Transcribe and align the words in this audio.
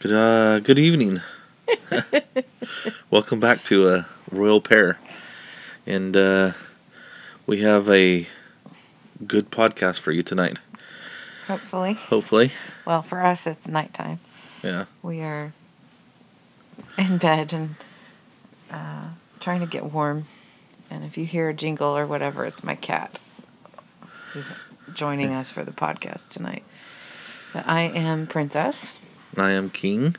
Good, 0.00 0.12
uh, 0.12 0.60
good 0.60 0.78
evening. 0.78 1.20
Welcome 3.10 3.40
back 3.40 3.64
to 3.64 3.88
a 3.88 4.06
royal 4.30 4.60
pair, 4.60 4.98
and 5.86 6.16
uh, 6.16 6.52
we 7.46 7.60
have 7.62 7.88
a 7.88 8.26
good 9.26 9.50
podcast 9.50 10.00
for 10.00 10.12
you 10.12 10.22
tonight. 10.22 10.58
Hopefully. 11.46 11.94
Hopefully, 11.94 12.50
Well, 12.84 13.02
for 13.02 13.22
us, 13.22 13.46
it's 13.46 13.68
nighttime. 13.68 14.18
yeah. 14.62 14.84
We 15.02 15.20
are 15.20 15.52
in 16.98 17.18
bed 17.18 17.52
and 17.52 17.74
uh, 18.70 19.08
trying 19.40 19.60
to 19.60 19.66
get 19.66 19.84
warm. 19.92 20.24
And 20.90 21.04
if 21.04 21.16
you 21.16 21.24
hear 21.24 21.48
a 21.48 21.54
jingle 21.54 21.96
or 21.96 22.06
whatever, 22.06 22.44
it's 22.44 22.62
my 22.62 22.74
cat. 22.74 23.20
He's 24.34 24.54
joining 24.92 25.32
us 25.32 25.50
for 25.50 25.64
the 25.64 25.72
podcast 25.72 26.28
tonight. 26.28 26.64
But 27.52 27.66
I 27.66 27.82
am 27.82 28.26
Princess, 28.26 29.00
I 29.36 29.50
am 29.52 29.70
King. 29.70 30.16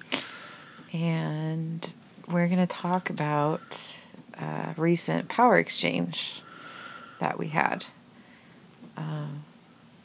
and 0.93 1.93
we're 2.31 2.47
going 2.47 2.59
to 2.59 2.67
talk 2.67 3.09
about 3.09 3.93
uh, 4.39 4.73
recent 4.77 5.27
power 5.29 5.57
exchange 5.57 6.41
that 7.19 7.37
we 7.39 7.47
had, 7.47 7.85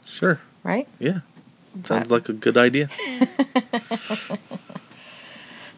Sure. 0.05 0.39
right? 0.63 0.87
Yeah. 0.99 1.19
Sounds 1.85 2.07
But- 2.07 2.11
like 2.11 2.29
a 2.29 2.33
good 2.33 2.57
idea. 2.57 2.89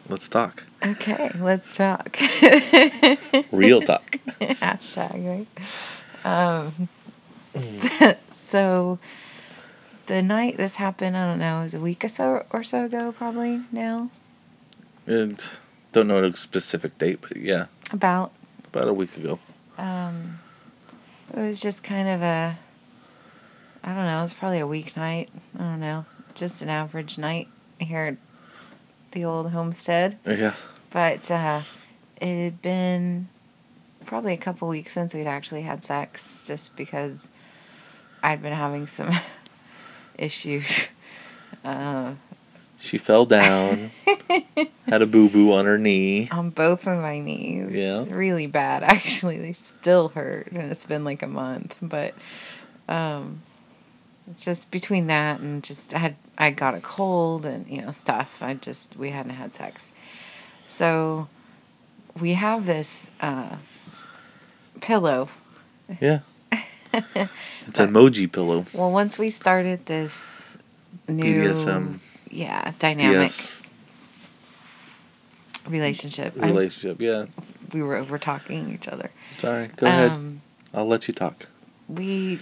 Let's 0.08 0.28
talk. 0.28 0.64
Okay, 0.84 1.32
let's 1.40 1.74
talk. 1.76 2.16
Real 3.50 3.80
talk. 3.82 4.18
Hashtag, 4.40 5.46
right? 6.24 6.24
Um, 6.24 6.88
so, 8.32 9.00
the 10.06 10.22
night 10.22 10.56
this 10.56 10.76
happened, 10.76 11.16
I 11.16 11.28
don't 11.28 11.38
know, 11.38 11.60
it 11.60 11.64
was 11.64 11.74
a 11.74 11.80
week 11.80 12.04
or 12.04 12.08
so, 12.08 12.44
or 12.50 12.62
so 12.62 12.84
ago, 12.84 13.12
probably 13.12 13.60
now. 13.72 14.10
And 15.06 15.44
don't 15.92 16.08
know 16.08 16.22
a 16.24 16.32
specific 16.32 16.98
date, 16.98 17.20
but 17.22 17.36
yeah, 17.36 17.66
About. 17.92 18.32
about 18.66 18.88
a 18.88 18.92
week 18.92 19.16
ago. 19.16 19.38
Um, 19.78 20.38
it 21.34 21.40
was 21.40 21.60
just 21.60 21.84
kind 21.84 22.08
of 22.08 22.22
a, 22.22 22.58
I 23.84 23.88
don't 23.94 24.06
know, 24.06 24.18
it 24.18 24.22
was 24.22 24.34
probably 24.34 24.60
a 24.60 24.66
weeknight. 24.66 25.28
I 25.56 25.58
don't 25.58 25.80
know, 25.80 26.04
just 26.34 26.62
an 26.62 26.68
average 26.68 27.18
night 27.18 27.48
here 27.78 28.04
at 28.04 28.16
the 29.12 29.24
old 29.24 29.50
homestead. 29.50 30.18
Yeah. 30.26 30.54
But 30.90 31.30
uh, 31.30 31.62
it 32.20 32.44
had 32.44 32.62
been 32.62 33.28
probably 34.06 34.32
a 34.32 34.38
couple 34.38 34.68
weeks 34.68 34.92
since 34.92 35.14
we'd 35.14 35.26
actually 35.26 35.62
had 35.62 35.84
sex, 35.84 36.44
just 36.46 36.76
because 36.76 37.30
I'd 38.22 38.42
been 38.42 38.52
having 38.52 38.86
some 38.86 39.10
issues. 40.18 40.88
Uh, 41.64 42.14
She 42.78 42.96
fell 42.98 43.26
down, 43.26 43.90
had 44.86 45.02
a 45.02 45.06
boo 45.06 45.28
boo 45.28 45.52
on 45.52 45.66
her 45.66 45.78
knee. 45.78 46.28
on 46.30 46.50
both 46.50 46.86
of 46.86 46.98
my 47.00 47.18
knees. 47.18 47.74
Yeah. 47.74 48.04
Really 48.08 48.46
bad, 48.46 48.82
actually. 48.96 49.38
They 49.38 49.52
still 49.52 50.08
hurt, 50.10 50.48
and 50.52 50.70
it's 50.70 50.84
been 50.84 51.02
like 51.02 51.22
a 51.22 51.26
month. 51.26 51.74
But 51.82 52.14
um, 52.88 53.42
just 54.38 54.70
between 54.70 55.08
that 55.08 55.40
and 55.40 55.64
just 55.64 55.92
I 55.92 55.98
had 55.98 56.16
I 56.38 56.50
got 56.50 56.74
a 56.74 56.80
cold 56.80 57.46
and 57.46 57.66
you 57.66 57.82
know 57.82 57.90
stuff. 57.90 58.40
I 58.40 58.54
just 58.54 58.96
we 58.96 59.10
hadn't 59.10 59.32
had 59.34 59.52
sex, 59.54 59.92
so 60.68 61.26
we 62.20 62.34
have 62.34 62.64
this 62.66 63.10
uh, 63.20 63.56
pillow. 64.80 65.28
Yeah. 66.00 66.20
It's 67.66 67.80
an 67.80 67.92
emoji 67.92 68.30
pillow. 68.30 68.64
Well, 68.72 68.92
once 68.92 69.18
we 69.18 69.30
started 69.30 69.86
this 69.86 70.56
new 71.08 71.50
BDSM. 71.52 71.98
yeah 72.30 72.72
dynamic 72.78 73.32
relationship, 75.66 76.34
Relationship. 76.36 77.00
Yeah. 77.00 77.26
we 77.72 77.82
were 77.82 77.96
over 77.96 78.18
talking 78.18 78.72
each 78.72 78.86
other. 78.88 79.10
Sorry. 79.38 79.68
Go 79.76 79.86
ahead. 79.86 80.12
Um, 80.12 80.40
I'll 80.72 80.86
let 80.86 81.08
you 81.08 81.14
talk. 81.14 81.48
we 81.88 82.38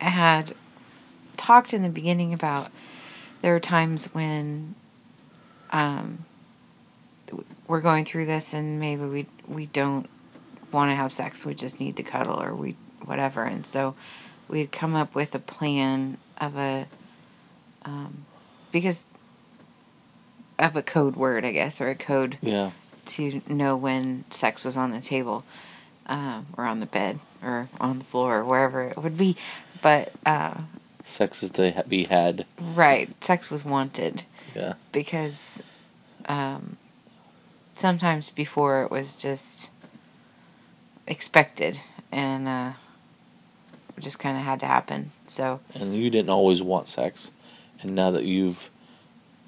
had 0.00 0.54
talked 1.36 1.72
in 1.72 1.82
the 1.82 1.88
beginning 1.88 2.34
about 2.34 2.70
there 3.42 3.54
are 3.56 3.60
times 3.60 4.06
when 4.14 4.74
um, 5.70 6.24
we're 7.66 7.80
going 7.80 8.04
through 8.04 8.26
this 8.26 8.52
and 8.54 8.78
maybe 8.80 9.04
we 9.04 9.26
we 9.48 9.66
don't 9.66 10.08
want 10.72 10.90
to 10.90 10.94
have 10.94 11.12
sex 11.12 11.44
we 11.46 11.54
just 11.54 11.78
need 11.80 11.96
to 11.96 12.02
cuddle 12.02 12.42
or 12.42 12.54
we 12.54 12.74
whatever 13.06 13.44
and 13.44 13.64
so 13.66 13.94
we'd 14.48 14.70
come 14.72 14.94
up 14.94 15.14
with 15.14 15.34
a 15.34 15.38
plan 15.38 16.18
of 16.40 16.56
a 16.56 16.86
um, 17.84 18.24
because 18.72 19.04
of 20.58 20.76
a 20.76 20.82
code 20.82 21.16
word 21.16 21.44
i 21.44 21.52
guess 21.52 21.80
or 21.80 21.88
a 21.88 21.94
code 21.94 22.38
Yeah. 22.42 22.70
to 23.06 23.40
know 23.48 23.76
when 23.76 24.24
sex 24.30 24.64
was 24.64 24.76
on 24.76 24.90
the 24.90 25.00
table 25.00 25.44
um, 26.06 26.46
or 26.56 26.64
on 26.64 26.80
the 26.80 26.86
bed 26.86 27.18
or 27.42 27.68
on 27.80 27.98
the 27.98 28.04
floor 28.04 28.38
or 28.38 28.44
wherever 28.44 28.82
it 28.84 28.96
would 28.96 29.16
be. 29.18 29.36
But, 29.82 30.12
uh, 30.24 30.54
Sex 31.02 31.42
is 31.42 31.50
to 31.52 31.84
be 31.88 32.04
had. 32.04 32.46
right, 32.60 33.10
sex 33.24 33.50
was 33.50 33.64
wanted 33.64 34.22
Yeah. 34.54 34.74
because 34.92 35.60
um, 36.28 36.76
sometimes 37.74 38.30
before 38.30 38.82
it 38.84 38.90
was 38.92 39.16
just 39.16 39.70
expected 41.06 41.80
and 42.12 42.48
uh, 42.48 42.72
it 43.96 44.00
just 44.02 44.18
kind 44.18 44.36
of 44.36 44.44
had 44.44 44.60
to 44.60 44.66
happen. 44.66 45.10
So, 45.26 45.60
And 45.74 45.94
you 45.94 46.10
didn't 46.10 46.30
always 46.30 46.62
want 46.62 46.88
sex, 46.88 47.30
and 47.82 47.94
now 47.94 48.10
that 48.10 48.24
you've 48.24 48.70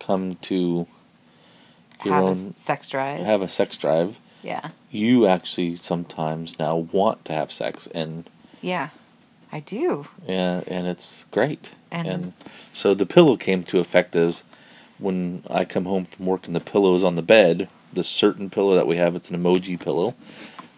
come 0.00 0.36
to 0.42 0.86
your 2.04 2.14
have 2.14 2.24
a 2.24 2.26
own 2.28 2.34
sex 2.34 2.88
drive. 2.88 3.24
have 3.24 3.42
a 3.42 3.48
sex 3.48 3.76
drive, 3.76 4.18
yeah. 4.42 4.70
you 4.90 5.26
actually 5.26 5.76
sometimes 5.76 6.58
now 6.58 6.76
want 6.76 7.24
to 7.26 7.32
have 7.32 7.50
sex, 7.52 7.88
and 7.94 8.28
Yeah. 8.62 8.88
I 9.50 9.60
do. 9.60 10.06
yeah, 10.26 10.60
and 10.66 10.86
it's 10.86 11.24
great. 11.30 11.70
And- 11.90 12.06
and 12.08 12.32
so 12.74 12.94
the 12.94 13.06
pillow 13.06 13.36
came 13.36 13.62
to 13.64 13.78
effect 13.80 14.14
as 14.14 14.44
when 14.98 15.42
I 15.50 15.64
come 15.64 15.84
home 15.86 16.04
from 16.04 16.26
work 16.26 16.46
and 16.46 16.54
the 16.54 16.60
pillow 16.60 16.94
is 16.94 17.02
on 17.04 17.14
the 17.14 17.22
bed. 17.22 17.68
The 17.92 18.04
certain 18.04 18.50
pillow 18.50 18.74
that 18.74 18.86
we 18.86 18.96
have, 18.96 19.14
it's 19.16 19.30
an 19.30 19.42
emoji 19.42 19.80
pillow. 19.80 20.14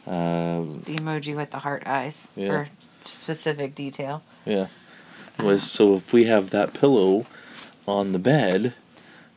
Um, 0.06 0.82
The 0.86 0.96
emoji 0.96 1.36
with 1.36 1.50
the 1.50 1.58
heart 1.58 1.82
eyes 1.86 2.28
Yeah. 2.36 2.48
for 2.48 2.68
specific 3.04 3.74
detail. 3.74 4.22
Yeah. 4.44 4.66
Was 5.38 5.62
so 5.62 5.94
if 5.96 6.12
we 6.12 6.24
have 6.24 6.50
that 6.50 6.74
pillow 6.74 7.24
on 7.86 8.12
the 8.12 8.18
bed, 8.18 8.74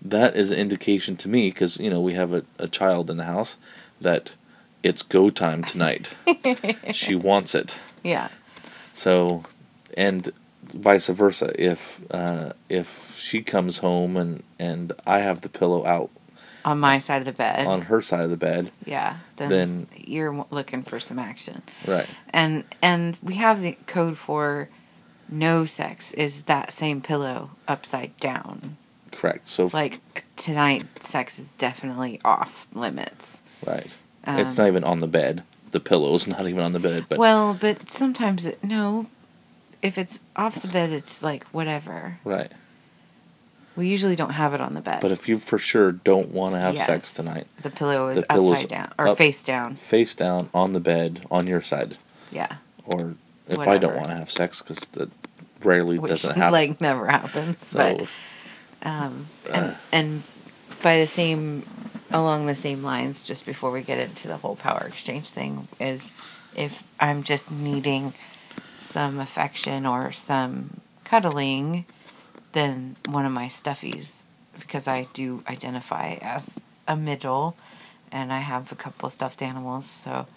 that 0.01 0.35
is 0.35 0.51
an 0.51 0.57
indication 0.57 1.15
to 1.17 1.29
me 1.29 1.49
because 1.49 1.77
you 1.79 1.89
know 1.89 2.01
we 2.01 2.13
have 2.13 2.33
a, 2.33 2.43
a 2.59 2.67
child 2.67 3.09
in 3.09 3.17
the 3.17 3.23
house 3.23 3.55
that 4.01 4.35
it's 4.81 5.01
go 5.01 5.29
time 5.29 5.63
tonight. 5.63 6.13
she 6.91 7.15
wants 7.15 7.55
it. 7.55 7.79
Yeah. 8.03 8.27
So, 8.91 9.43
and 9.95 10.31
vice 10.73 11.07
versa. 11.07 11.53
If 11.57 12.01
uh, 12.11 12.51
if 12.67 13.17
she 13.17 13.41
comes 13.41 13.77
home 13.77 14.17
and 14.17 14.43
and 14.59 14.91
I 15.07 15.19
have 15.19 15.39
the 15.41 15.49
pillow 15.49 15.85
out 15.85 16.09
On 16.65 16.79
my 16.79 16.99
side 16.99 17.17
of 17.21 17.25
the 17.25 17.33
bed. 17.33 17.67
on 17.67 17.81
her 17.83 18.01
side 18.01 18.21
of 18.21 18.29
the 18.29 18.37
bed, 18.37 18.71
Yeah, 18.85 19.17
then, 19.35 19.49
Then- 19.49 19.87
you're 19.97 20.45
looking 20.49 20.83
for 20.83 20.99
some 20.99 21.19
action. 21.19 21.61
right? 21.85 22.07
And 22.31 22.63
and 22.81 23.17
we 23.21 23.35
have 23.35 23.61
the 23.61 23.77
code 23.85 24.17
for 24.17 24.69
no 25.29 25.65
sex 25.65 26.11
is 26.13 26.43
that 26.43 26.71
same 26.71 27.01
pillow 27.01 27.51
upside 27.67 28.15
down. 28.17 28.77
Correct. 29.11 29.47
So 29.47 29.69
Like 29.73 29.99
tonight 30.37 30.83
sex 31.03 31.37
is 31.39 31.51
definitely 31.53 32.19
off 32.23 32.67
limits. 32.73 33.41
right. 33.65 33.93
Um, 34.25 34.39
it's 34.39 34.57
not 34.57 34.67
even 34.67 34.83
on 34.85 34.99
the 34.99 35.07
bed. 35.07 35.43
The 35.71 35.79
pillow's 35.81 36.27
not 36.33 36.47
even 36.47 36.61
on 36.61 36.71
the 36.71 36.79
bed, 36.79 37.05
but 37.09 37.17
well, 37.17 37.53
but 37.59 37.89
sometimes 37.89 38.45
it 38.45 38.63
no 38.63 39.07
if 39.81 39.97
it's 39.97 40.21
off 40.37 40.61
the 40.61 40.67
bed 40.69 40.91
it's 40.91 41.21
like 41.21 41.43
whatever. 41.47 42.19
right. 42.23 42.51
We 43.75 43.87
usually 43.87 44.15
don't 44.15 44.31
have 44.31 44.53
it 44.53 44.61
on 44.61 44.73
the 44.75 44.81
bed. 44.81 44.99
But 45.01 45.11
if 45.11 45.27
you 45.27 45.37
for 45.39 45.57
sure 45.57 45.91
don't 45.91 46.29
want 46.29 46.53
to 46.55 46.59
have 46.59 46.75
Yes. 46.75 46.85
sex 46.85 47.13
tonight, 47.13 47.47
the 47.61 47.69
pillow 47.71 48.09
is 48.09 48.21
the 48.21 48.33
upside 48.33 48.67
down 48.67 48.91
or 48.99 49.09
up. 49.09 49.17
face 49.17 49.43
down. 49.43 49.75
face 49.75 50.13
down 50.15 50.49
on 50.53 50.73
the 50.73 50.79
bed 50.79 51.25
on 51.31 51.47
your 51.47 51.61
side, 51.61 51.97
Yeah. 52.31 52.55
or 52.85 53.15
if 53.47 53.59
I 53.59 53.77
don't 53.77 53.95
want 53.95 54.09
to 54.09 54.15
have 54.15 54.29
sex 54.31 54.61
because 54.61 54.79
that 54.93 55.09
rarely 55.63 55.97
Which 55.97 56.09
doesn't 56.09 56.35
happen. 56.35 56.51
like 56.53 56.81
never 56.81 57.07
happens. 57.07 57.71
but 57.73 57.99
so 58.01 58.07
Um, 58.83 59.27
and, 59.51 59.75
and 59.93 60.23
by 60.83 60.99
the 60.99 61.07
same, 61.07 61.65
along 62.11 62.45
the 62.47 62.55
same 62.55 62.83
lines, 62.83 63.23
just 63.23 63.45
before 63.45 63.71
we 63.71 63.81
get 63.81 63.97
into 63.97 64.27
the 64.27 64.37
whole 64.37 64.55
power 64.57 64.83
exchange 64.85 65.29
thing, 65.29 65.67
is 65.79 66.11
if 66.55 66.83
I'm 66.99 67.23
just 67.23 67.49
needing 67.49 68.13
some 68.79 69.19
affection 69.19 69.85
or 69.85 70.11
some 70.11 70.81
cuddling, 71.05 71.85
then 72.53 72.95
one 73.07 73.25
of 73.25 73.31
my 73.31 73.47
stuffies, 73.47 74.23
because 74.59 74.87
I 74.87 75.07
do 75.13 75.43
identify 75.47 76.13
as 76.21 76.59
a 76.87 76.95
middle, 76.95 77.55
and 78.11 78.31
I 78.31 78.39
have 78.39 78.71
a 78.71 78.75
couple 78.75 79.09
stuffed 79.09 79.41
animals, 79.41 79.85
so 79.85 80.27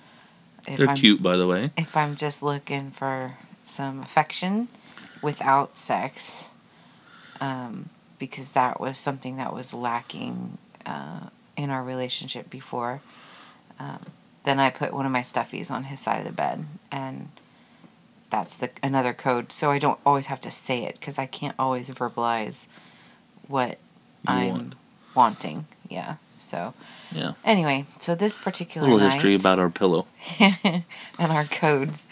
if 0.66 0.78
they're 0.78 0.88
I'm, 0.88 0.96
cute, 0.96 1.22
by 1.22 1.36
the 1.36 1.46
way. 1.46 1.70
if 1.76 1.96
I'm 1.96 2.16
just 2.16 2.42
looking 2.42 2.90
for 2.90 3.34
some 3.64 4.00
affection 4.00 4.68
without 5.22 5.78
sex, 5.78 6.50
um, 7.40 7.88
because 8.18 8.52
that 8.52 8.80
was 8.80 8.98
something 8.98 9.36
that 9.36 9.54
was 9.54 9.74
lacking 9.74 10.58
uh, 10.86 11.20
in 11.56 11.70
our 11.70 11.82
relationship 11.82 12.48
before. 12.48 13.00
Um, 13.78 14.00
then 14.44 14.58
I 14.58 14.70
put 14.70 14.94
one 14.94 15.04
of 15.04 15.12
my 15.12 15.20
stuffies 15.20 15.70
on 15.70 15.84
his 15.84 16.00
side 16.00 16.20
of 16.20 16.24
the 16.24 16.32
bed, 16.32 16.64
and 16.90 17.28
that's 18.30 18.56
the 18.56 18.70
another 18.82 19.12
code. 19.12 19.52
So 19.52 19.70
I 19.70 19.78
don't 19.78 19.98
always 20.04 20.26
have 20.26 20.40
to 20.42 20.50
say 20.50 20.84
it 20.84 20.94
because 20.98 21.18
I 21.18 21.26
can't 21.26 21.54
always 21.58 21.88
verbalize 21.90 22.66
what 23.48 23.78
You 24.22 24.34
I'm 24.34 24.50
want. 24.50 24.74
wanting. 25.14 25.66
Yeah. 25.88 26.16
So 26.36 26.74
Yeah. 27.12 27.32
anyway, 27.44 27.86
so 27.98 28.14
this 28.14 28.36
A 28.38 28.40
particular 28.42 28.86
little 28.88 28.98
night, 29.00 29.14
history 29.14 29.34
about 29.34 29.58
our 29.58 29.70
pillow. 29.70 30.06
and 30.40 30.82
our 31.18 31.44
codes. 31.44 32.04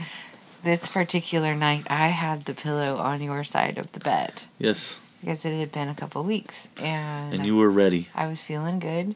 This 0.62 0.88
particular 0.88 1.55
night, 1.55 1.87
I 1.90 2.08
had 2.08 2.46
the 2.46 2.55
pillow 2.55 2.96
on 2.96 3.20
your 3.20 3.44
side 3.44 3.76
of 3.76 3.93
the 3.93 4.00
bed 4.00 4.32
Yes. 4.58 4.99
because 5.20 5.44
it 5.44 5.58
had 5.58 5.72
been 5.72 5.90
a 5.90 5.94
couple 5.94 6.22
weeks, 6.25 6.70
and, 6.78 7.34
And 7.34 7.44
you 7.44 7.56
were 7.56 7.69
ready. 7.70 8.08
I 8.14 8.28
was 8.28 8.43
feeling 8.43 8.78
good. 8.78 9.14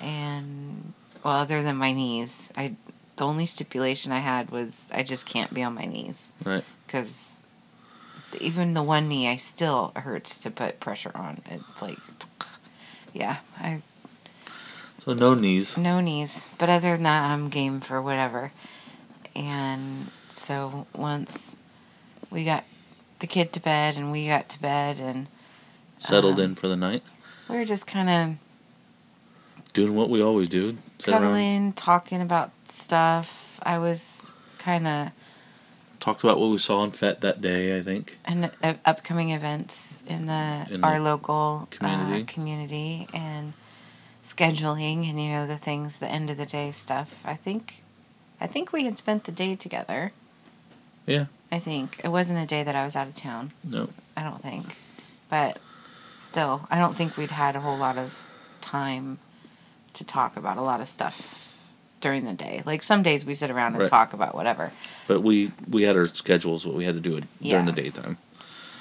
And 0.00 0.94
well, 1.22 1.34
other 1.34 1.62
than 1.62 1.76
my 1.76 1.92
knees, 1.92 2.50
I 2.56 2.76
the 3.20 3.26
only 3.26 3.44
stipulation 3.44 4.12
I 4.12 4.20
had 4.20 4.48
was 4.48 4.90
I 4.94 5.02
just 5.02 5.26
can't 5.26 5.52
be 5.52 5.62
on 5.62 5.74
my 5.74 5.84
knees 5.84 6.32
Right. 6.42 6.64
because 6.86 7.38
even 8.40 8.72
the 8.72 8.82
one 8.82 9.08
knee, 9.08 9.28
I 9.28 9.36
still 9.36 9.92
hurts 9.94 10.38
to 10.38 10.50
put 10.50 10.80
pressure 10.80 11.12
on. 11.14 11.42
It's 11.50 11.82
like, 11.82 11.98
yeah, 13.12 13.36
I 13.58 13.82
So 15.04 15.12
no 15.12 15.34
knees. 15.34 15.76
no 15.76 16.00
knees. 16.00 16.48
But 16.58 16.70
other 16.70 16.92
than 16.94 17.02
that, 17.02 17.30
I'm 17.30 17.50
game 17.50 17.80
for 17.82 18.00
whatever. 18.00 18.52
And 19.36 20.10
so 20.30 20.86
once 20.94 21.56
we 22.30 22.44
got 22.46 22.64
the 23.18 23.26
kid 23.26 23.52
to 23.52 23.60
bed 23.60 23.98
and 23.98 24.10
we 24.10 24.28
got 24.28 24.48
to 24.48 24.62
bed 24.62 24.98
and 24.98 25.26
Settled 25.98 26.38
Um, 26.38 26.44
in 26.46 26.54
for 26.54 26.68
the 26.68 26.76
night. 26.76 27.02
we 27.50 27.56
were 27.58 27.66
just 27.66 27.86
kind 27.86 28.08
of 28.08 28.36
Doing 29.72 29.94
what 29.94 30.10
we 30.10 30.22
always 30.22 30.48
do. 30.48 30.76
Cuddling, 31.02 31.72
talking 31.74 32.20
about 32.20 32.50
stuff. 32.68 33.60
I 33.62 33.78
was 33.78 34.32
kind 34.58 34.86
of 34.86 35.10
talked 36.00 36.24
about 36.24 36.40
what 36.40 36.50
we 36.50 36.58
saw 36.58 36.80
on 36.80 36.90
FET 36.90 37.20
that 37.20 37.40
day, 37.40 37.76
I 37.78 37.82
think. 37.82 38.18
and 38.24 38.50
uh, 38.62 38.74
upcoming 38.84 39.30
events 39.30 40.02
in 40.06 40.26
the 40.26 40.66
In 40.70 40.82
our 40.82 40.98
the 40.98 41.04
local 41.04 41.68
community. 41.70 42.22
Uh, 42.22 42.24
community 42.26 43.08
and 43.12 43.52
scheduling 44.24 45.08
and 45.08 45.20
you 45.22 45.30
know 45.30 45.46
the 45.46 45.56
things 45.56 45.98
the 45.98 46.08
end 46.08 46.30
of 46.30 46.36
the 46.36 46.46
day 46.46 46.70
stuff. 46.70 47.22
I 47.24 47.34
think 47.34 47.82
I 48.40 48.46
think 48.46 48.72
we 48.72 48.84
had 48.84 48.98
spent 48.98 49.24
the 49.24 49.32
day 49.32 49.54
together. 49.56 50.12
Yeah. 51.06 51.26
I 51.52 51.58
think 51.58 52.00
it 52.04 52.08
wasn't 52.08 52.38
a 52.38 52.46
day 52.46 52.62
that 52.62 52.76
I 52.76 52.84
was 52.84 52.96
out 52.96 53.08
of 53.08 53.14
town. 53.14 53.52
No. 53.64 53.88
I 54.16 54.22
don't 54.22 54.40
think, 54.40 54.76
but 55.28 55.58
still, 56.20 56.66
I 56.70 56.78
don't 56.78 56.96
think 56.96 57.16
we'd 57.16 57.32
had 57.32 57.56
a 57.56 57.60
whole 57.60 57.76
lot 57.76 57.98
of 57.98 58.16
time 58.60 59.18
to 59.94 60.04
talk 60.04 60.36
about 60.36 60.56
a 60.56 60.62
lot 60.62 60.80
of 60.80 60.88
stuff 60.88 61.46
during 62.00 62.24
the 62.24 62.32
day. 62.32 62.62
Like 62.64 62.82
some 62.82 63.02
days 63.02 63.24
we 63.26 63.34
sit 63.34 63.50
around 63.50 63.72
and 63.72 63.80
Right. 63.82 63.90
talk 63.90 64.12
about 64.12 64.34
whatever. 64.34 64.72
But 65.06 65.20
we 65.22 65.52
we 65.68 65.82
had 65.82 65.96
our 65.96 66.06
schedules, 66.08 66.66
what 66.66 66.74
we 66.76 66.84
had 66.84 66.94
to 66.94 67.00
do 67.00 67.20
during 67.42 67.66
the 67.66 67.72
daytime. 67.72 68.16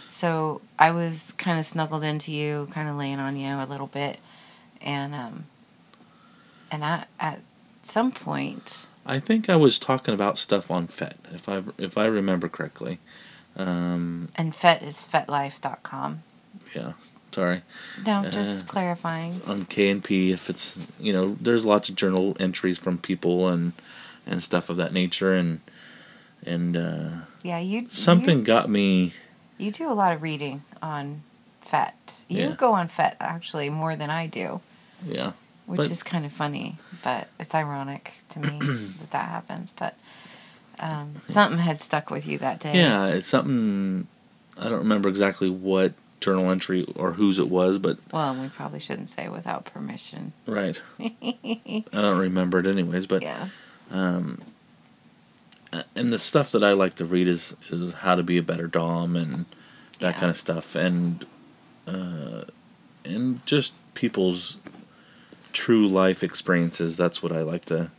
So 0.08 0.62
I 0.80 0.92
was 0.92 1.34
kind 1.38 1.60
of 1.60 1.66
snuggled 1.66 2.04
into 2.04 2.32
you, 2.32 2.68
kind 2.72 2.90
of 2.90 2.96
laying 2.96 3.20
on 3.20 3.38
you 3.38 3.54
a 3.56 3.66
little 3.66 3.88
bit, 3.88 4.20
and 4.82 5.14
um, 5.14 5.46
and 6.72 6.84
I 6.84 7.06
at 7.20 7.42
some 7.84 8.12
point, 8.12 8.88
I 9.06 9.20
think 9.20 9.50
I 9.50 9.56
was 9.56 9.78
talking 9.80 10.14
about 10.14 10.38
stuff 10.38 10.72
on 10.72 10.88
FET, 10.88 11.18
if 11.34 11.48
I 11.50 11.64
if 11.78 11.98
I 11.98 12.06
remember 12.06 12.48
correctly. 12.50 13.00
Um, 13.58 14.30
and 14.36 14.56
FET 14.56 14.82
is 14.84 15.06
FetLife.com. 15.12 16.24
yeah. 16.74 16.94
Sorry. 17.32 17.62
No, 18.06 18.20
Uh, 18.26 18.30
just 18.30 18.68
clarifying. 18.68 19.42
On 19.46 19.66
K 19.66 19.90
and 19.90 20.04
P, 20.04 20.32
if 20.32 20.50
it's 20.50 20.78
you 21.00 21.14
know, 21.14 21.38
there's 21.40 21.66
lots 21.66 21.90
of 21.90 21.96
journal 21.96 22.36
entries 22.40 22.78
from 22.78 22.98
people 22.98 23.48
and 23.48 23.74
and 24.26 24.44
stuff 24.44 24.70
of 24.70 24.78
that 24.78 24.94
nature, 24.94 25.34
and 25.34 25.62
and 26.46 26.76
uh, 26.78 27.10
Yeah, 27.44 27.60
you 27.60 27.88
something 27.90 28.40
You, 28.40 28.46
got 28.46 28.70
me. 28.70 29.14
you 29.58 29.72
do 29.72 29.90
a 29.92 29.94
lot 29.94 30.14
of 30.14 30.22
reading 30.22 30.64
on 30.82 31.22
FET. 31.62 31.96
You 32.28 32.38
Yeah. 32.50 32.52
go 32.56 32.74
on 32.74 32.88
FET 32.88 33.16
actually 33.20 33.70
more 33.70 33.96
than 33.96 34.10
I 34.10 34.28
do. 34.28 34.62
Yeah. 35.06 35.32
which 35.66 35.78
But- 35.78 35.92
is 35.92 36.02
kind 36.02 36.26
of 36.26 36.32
funny, 36.34 36.78
but 37.04 37.28
it's 37.40 37.54
ironic 37.54 38.14
to 38.30 38.40
me 38.40 38.58
that 38.60 39.12
that 39.12 39.30
happens. 39.30 39.72
But 39.72 39.96
um, 40.80 41.22
something 41.28 41.60
had 41.60 41.80
stuck 41.80 42.10
with 42.10 42.26
you 42.26 42.38
that 42.40 42.60
day. 42.60 42.74
Yeah, 42.76 43.06
it's 43.08 43.28
something. 43.28 44.08
I 44.58 44.64
don't 44.70 44.80
remember 44.80 45.08
exactly 45.10 45.50
what 45.50 45.94
journal 46.20 46.52
entry 46.52 46.86
or 46.96 47.14
whose 47.14 47.40
it 47.40 47.50
was, 47.50 47.78
but 47.78 47.98
Well, 48.12 48.36
we 48.36 48.50
probably 48.50 48.80
shouldn't 48.80 49.10
say 49.10 49.30
without 49.30 49.66
permission. 49.66 50.34
right. 50.46 50.80
I 51.00 51.84
don't 51.92 52.18
remember 52.20 52.60
it 52.60 52.66
anyways, 52.68 53.08
but 53.08 53.22
yeah. 53.22 53.48
um, 53.92 54.42
and 55.96 56.12
the 56.12 56.20
stuff 56.20 56.52
that 56.52 56.64
I 56.64 56.74
like 56.74 56.96
to 56.96 57.06
read 57.06 57.28
is 57.28 57.56
is 57.70 57.94
how 57.94 58.16
to 58.16 58.24
be 58.24 58.38
a 58.38 58.44
better 58.44 58.68
dom 58.68 59.16
and 59.16 59.46
that 60.00 60.16
Yeah. 60.16 60.20
kind 60.20 60.30
of 60.32 60.38
stuff, 60.38 60.76
and 60.76 61.26
uh, 61.88 62.44
and 63.06 63.46
just 63.46 63.74
people's 63.94 64.58
true 65.54 65.88
life 65.88 66.24
experiences. 66.24 66.98
That's 66.98 67.22
what 67.24 67.32
I 67.32 67.42
like 67.42 67.66
to 67.66 67.92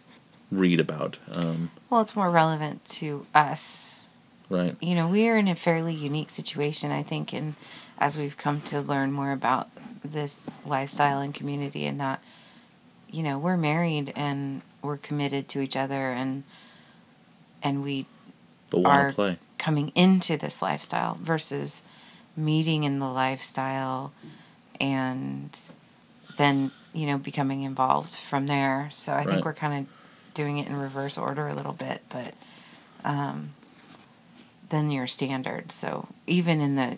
read 0.50 0.80
about. 0.80 1.18
Um, 1.32 1.70
Well, 1.88 2.00
it's 2.00 2.16
more 2.16 2.30
relevant 2.30 2.84
to 2.86 3.26
us. 3.34 4.08
right. 4.48 4.76
You 4.80 4.94
know, 4.96 5.08
we 5.08 5.28
are 5.28 5.36
in 5.36 5.46
a 5.48 5.54
fairly 5.54 5.94
unique 5.94 6.30
situation, 6.30 6.90
I 6.90 7.02
think, 7.04 7.32
and 7.32 7.54
as 8.00 8.16
we've 8.16 8.36
come 8.36 8.60
to 8.62 8.80
learn 8.80 9.12
more 9.12 9.32
about 9.32 9.68
this 10.04 10.58
lifestyle 10.64 11.20
and 11.20 11.34
community, 11.34 11.86
and 11.86 12.00
that, 12.00 12.22
you 13.10 13.22
know, 13.22 13.38
we're 13.38 13.56
married 13.56 14.12
and 14.16 14.62
we're 14.82 14.96
committed 14.96 15.48
to 15.50 15.60
each 15.60 15.76
other, 15.76 16.10
and 16.12 16.44
and 17.62 17.82
we 17.82 18.06
Are- 18.84 19.12
play. 19.12 19.38
coming 19.58 19.92
into 19.94 20.36
this 20.38 20.62
lifestyle 20.62 21.18
versus 21.20 21.82
meeting 22.36 22.84
in 22.84 22.98
the 23.00 23.08
lifestyle 23.08 24.12
and 24.80 25.60
then 26.38 26.70
you 26.94 27.04
know 27.06 27.18
becoming 27.18 27.62
involved 27.64 28.14
from 28.14 28.46
there 28.46 28.88
so 28.90 29.12
i 29.12 29.16
Right. 29.18 29.28
think 29.28 29.44
we're 29.44 29.52
kind 29.52 29.80
of 29.86 30.32
doing 30.32 30.56
it 30.58 30.68
in 30.68 30.76
reverse 30.76 31.18
order 31.18 31.48
a 31.48 31.54
little 31.54 31.72
bit 31.74 32.00
but 32.08 32.32
um, 33.04 33.50
than 34.70 34.90
your 34.90 35.06
standard 35.06 35.70
so 35.72 36.08
even 36.26 36.60
in 36.62 36.76
the 36.76 36.96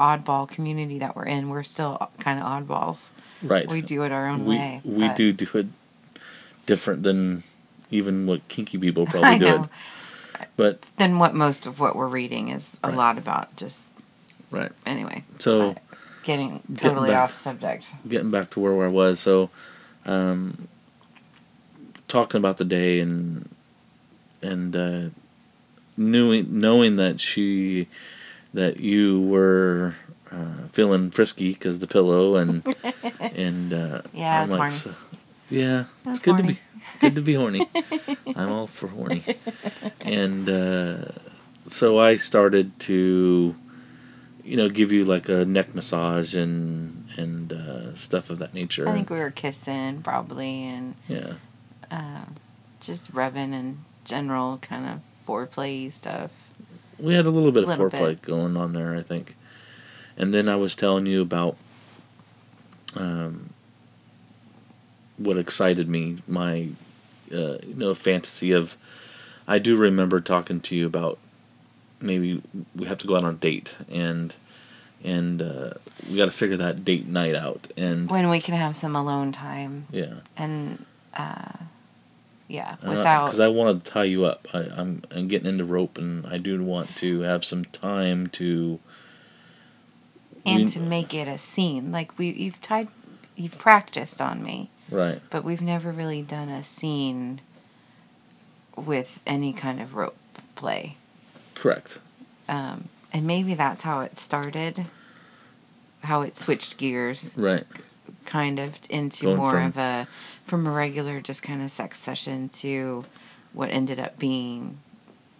oddball 0.00 0.48
community 0.48 0.98
that 0.98 1.14
we're 1.14 1.24
in 1.36 1.48
we're 1.50 1.62
still 1.62 2.10
kind 2.18 2.40
of 2.40 2.46
oddballs 2.46 3.10
Right. 3.42 3.68
we 3.68 3.80
do 3.82 4.02
it 4.02 4.12
our 4.12 4.26
own 4.26 4.44
we 4.46 4.56
way 4.56 4.80
we 4.84 5.06
but- 5.08 5.16
do 5.16 5.32
do 5.32 5.46
it 5.54 5.66
different 6.66 7.02
than 7.02 7.42
even 7.90 8.26
what 8.26 8.46
kinky 8.48 8.78
people 8.78 9.06
probably 9.12 9.38
do 9.38 9.44
know. 9.44 9.62
it. 9.64 9.70
But 10.56 10.86
then 10.96 11.18
what 11.18 11.34
most 11.34 11.66
of 11.66 11.80
what 11.80 11.94
we're 11.96 12.08
reading 12.08 12.48
is 12.48 12.78
a 12.82 12.88
Right. 12.88 12.96
lot 12.96 13.18
about 13.18 13.56
just 13.56 13.90
right. 14.50 14.72
anyway 14.86 15.24
So 15.38 15.74
getting 16.24 16.60
Getting 16.72 16.76
totally 16.76 17.10
back- 17.10 17.30
off 17.30 17.34
subject 17.34 17.92
getting 18.08 18.30
back 18.30 18.50
to 18.50 18.60
where 18.60 18.84
I 18.84 18.88
was, 18.88 19.20
so 19.20 19.50
um, 20.06 20.68
talking 22.08 22.38
about 22.38 22.56
the 22.58 22.64
day 22.64 23.00
and 23.00 23.48
and 24.42 24.76
uh, 24.76 25.02
knowing 25.96 26.46
knowing 26.60 26.96
that 26.96 27.20
she 27.20 27.86
that 28.54 28.80
you 28.80 29.20
were 29.22 29.94
uh, 30.32 30.68
feeling 30.72 31.10
frisky 31.10 31.52
because 31.52 31.78
the 31.78 31.86
pillow 31.86 32.36
and 32.36 32.62
and 33.20 33.72
uh, 33.72 34.02
Yeah, 34.12 34.38
I'm 34.38 34.44
it's 34.44 34.52
like, 34.52 34.60
horny. 34.60 34.72
so- 34.72 34.94
yeah, 35.48 35.84
it's 36.06 36.20
good 36.20 36.32
horny. 36.38 36.42
to 36.42 36.48
be 36.54 36.58
good 37.00 37.14
to 37.16 37.22
be 37.22 37.34
horny. 37.34 37.68
I'm 38.36 38.50
all 38.50 38.66
for 38.68 38.86
horny, 38.88 39.22
and 40.04 40.48
uh, 40.48 41.04
so 41.66 41.98
I 41.98 42.16
started 42.16 42.78
to, 42.80 43.54
you 44.44 44.56
know, 44.56 44.68
give 44.68 44.92
you 44.92 45.04
like 45.04 45.28
a 45.28 45.44
neck 45.44 45.74
massage 45.74 46.34
and 46.36 47.08
and 47.16 47.52
uh, 47.52 47.94
stuff 47.96 48.30
of 48.30 48.38
that 48.38 48.54
nature. 48.54 48.88
I 48.88 48.92
think 48.92 49.10
we 49.10 49.18
were 49.18 49.30
kissing 49.32 50.02
probably 50.02 50.62
and 50.64 50.94
yeah, 51.08 51.32
uh, 51.90 52.24
just 52.80 53.12
rubbing 53.12 53.52
and 53.52 53.78
general 54.04 54.58
kind 54.58 54.86
of 54.86 55.00
foreplay 55.26 55.90
stuff. 55.90 56.49
We 57.00 57.14
had 57.14 57.26
a 57.26 57.30
little 57.30 57.52
bit 57.52 57.64
of 57.64 57.70
Little 57.70 57.90
foreplay 57.90 58.10
bit. 58.10 58.22
going 58.22 58.56
on 58.56 58.72
there, 58.72 58.94
I 58.94 59.02
think. 59.02 59.36
And 60.16 60.34
then 60.34 60.48
I 60.48 60.56
was 60.56 60.74
telling 60.76 61.06
you 61.06 61.22
about 61.22 61.56
um, 62.96 63.50
what 65.16 65.38
excited 65.38 65.88
me, 65.88 66.18
my 66.26 66.68
uh, 67.32 67.58
you 67.62 67.74
know 67.74 67.94
fantasy 67.94 68.52
of. 68.52 68.76
I 69.48 69.58
do 69.58 69.76
remember 69.76 70.20
talking 70.20 70.60
to 70.60 70.76
you 70.76 70.86
about 70.86 71.18
maybe 72.00 72.42
we 72.74 72.86
have 72.86 72.98
to 72.98 73.06
go 73.06 73.16
out 73.16 73.24
on 73.24 73.34
a 73.34 73.36
date 73.36 73.76
and 73.90 74.34
and 75.02 75.40
uh, 75.42 75.70
we 76.08 76.16
got 76.16 76.26
to 76.26 76.30
figure 76.30 76.56
that 76.56 76.84
date 76.84 77.06
night 77.06 77.34
out 77.34 77.68
and 77.76 78.10
When 78.10 78.28
we 78.30 78.40
can 78.40 78.54
have 78.54 78.76
some 78.76 78.96
alone 78.96 79.32
time 79.32 79.86
yeah 79.90 80.14
and 80.36 80.84
uh, 81.14 81.52
yeah, 82.50 82.76
without 82.82 83.26
because 83.26 83.40
I 83.40 83.48
want 83.48 83.84
to 83.84 83.90
tie 83.90 84.04
you 84.04 84.24
up. 84.24 84.48
I, 84.52 84.58
I'm 84.76 85.02
I'm 85.10 85.28
getting 85.28 85.48
into 85.48 85.64
rope 85.64 85.96
and 85.98 86.26
I 86.26 86.36
do 86.38 86.62
want 86.62 86.94
to 86.96 87.20
have 87.20 87.44
some 87.44 87.64
time 87.64 88.26
to 88.28 88.78
and 90.44 90.60
we- 90.62 90.66
to 90.66 90.80
make 90.80 91.14
it 91.14 91.28
a 91.28 91.38
scene. 91.38 91.92
Like 91.92 92.18
we 92.18 92.30
you've 92.30 92.60
tied 92.60 92.88
you've 93.36 93.56
practiced 93.58 94.20
on 94.20 94.42
me, 94.42 94.68
Right. 94.90 95.20
but 95.30 95.44
we've 95.44 95.62
never 95.62 95.92
really 95.92 96.22
done 96.22 96.48
a 96.48 96.62
scene 96.64 97.40
with 98.76 99.20
any 99.26 99.52
kind 99.52 99.80
of 99.80 99.94
rope 99.94 100.16
play. 100.56 100.96
Correct. 101.54 101.98
Um, 102.48 102.88
and 103.12 103.26
maybe 103.26 103.54
that's 103.54 103.82
how 103.82 104.00
it 104.00 104.18
started, 104.18 104.86
how 106.02 106.22
it 106.22 106.36
switched 106.36 106.76
gears, 106.78 107.36
Right. 107.38 107.64
kind 108.24 108.58
of 108.58 108.78
into 108.90 109.26
Going 109.26 109.36
more 109.36 109.52
from- 109.52 109.66
of 109.66 109.76
a 109.78 110.08
from 110.50 110.66
a 110.66 110.70
regular 110.70 111.20
just 111.20 111.42
kind 111.42 111.62
of 111.62 111.70
sex 111.70 111.98
session 111.98 112.48
to 112.50 113.04
what 113.52 113.70
ended 113.70 113.98
up 114.00 114.18
being 114.18 114.78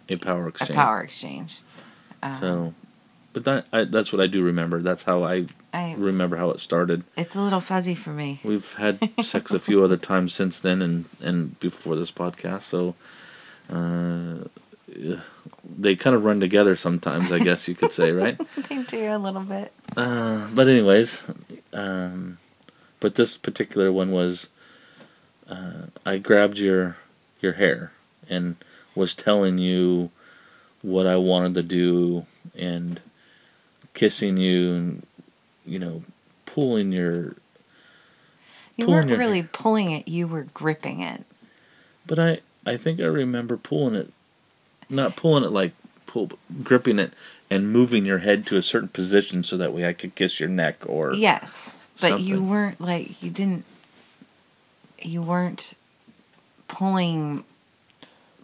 A 0.09 0.15
power 0.15 0.47
exchange. 0.47 0.69
a 0.71 0.73
power 0.73 1.01
exchange. 1.01 1.59
Um, 2.23 2.37
So, 2.39 2.73
but 3.33 3.43
that 3.45 3.65
I, 3.73 3.83
that's 3.83 4.11
what 4.11 4.21
I 4.21 4.27
do 4.27 4.41
remember. 4.43 4.81
That's 4.81 5.03
how 5.03 5.23
I 5.23 5.45
I, 5.73 5.93
remember 5.97 6.35
how 6.37 6.49
it 6.51 6.59
started. 6.59 7.03
it's 7.15 7.35
a 7.35 7.41
little 7.41 7.61
fuzzy 7.61 7.95
for 7.95 8.09
me. 8.11 8.39
We've 8.43 8.73
had 8.75 8.99
sex 9.21 9.51
a 9.51 9.59
few 9.59 9.83
other 9.83 9.97
times 9.97 10.33
since 10.33 10.59
then, 10.59 10.81
and 10.81 11.05
and 11.21 11.59
before 11.59 11.95
this 11.95 12.11
podcast. 12.11 12.63
So, 12.63 12.95
uh, 13.69 14.47
they 15.79 15.95
kind 15.95 16.15
of 16.15 16.25
run 16.25 16.39
together 16.41 16.75
sometimes. 16.75 17.31
I 17.31 17.39
guess 17.39 17.67
you 17.69 17.75
could 17.75 17.91
say, 17.93 18.11
right? 18.23 18.37
they 18.69 18.81
do 18.83 19.13
a 19.13 19.17
little 19.17 19.43
bit. 19.43 19.71
Uh, 19.95 20.47
but 20.53 20.67
anyways, 20.67 21.21
um, 21.73 22.37
but 22.99 23.15
this 23.15 23.37
particular 23.37 23.91
one 23.93 24.11
was, 24.11 24.49
uh, 25.51 25.85
I 26.05 26.17
grabbed 26.17 26.57
your 26.57 26.97
your 27.41 27.53
hair 27.53 27.91
and 28.29 28.55
was 28.95 29.13
telling 29.15 29.57
you 29.57 30.09
what 30.81 31.05
I 31.05 31.17
wanted 31.17 31.53
to 31.55 31.63
do 31.63 32.25
and 32.57 32.99
kissing 33.93 34.37
you 34.37 34.73
and 34.73 35.07
you 35.65 35.77
know 35.79 36.03
pulling 36.45 36.91
your 36.91 37.35
You 38.77 38.85
Pulling 38.85 38.89
weren't 38.97 39.09
your 39.09 39.17
really 39.19 39.43
pulling 39.43 39.91
it; 39.91 40.07
you 40.07 40.27
were 40.27 40.47
gripping 40.53 41.01
it. 41.01 41.23
but 42.07 42.17
I 42.19 42.39
I 42.65 42.77
think 42.77 42.99
I 42.99 43.03
remember 43.05 43.57
pulling 43.57 43.95
it 43.95 44.11
not 44.89 45.15
pulling 45.15 45.43
it 45.43 45.51
like 45.51 45.73
pull 46.05 46.31
gripping 46.63 46.99
it 46.99 47.13
and 47.49 47.71
moving 47.71 48.05
your 48.05 48.19
head 48.19 48.45
to 48.47 48.57
a 48.57 48.61
certain 48.61 48.89
position 48.89 49.43
so 49.43 49.57
that 49.57 49.73
way 49.73 49.85
I 49.87 49.93
could 49.93 50.15
kiss 50.15 50.39
your 50.39 50.49
neck 50.49 50.83
or 50.85 51.13
Yes, 51.13 51.87
but 51.99 52.21
you 52.21 52.43
weren't 52.43 52.79
like 52.81 53.21
you 53.21 53.29
didn't. 53.29 53.65
You 55.03 55.21
weren't 55.21 55.73
pulling, 56.67 57.43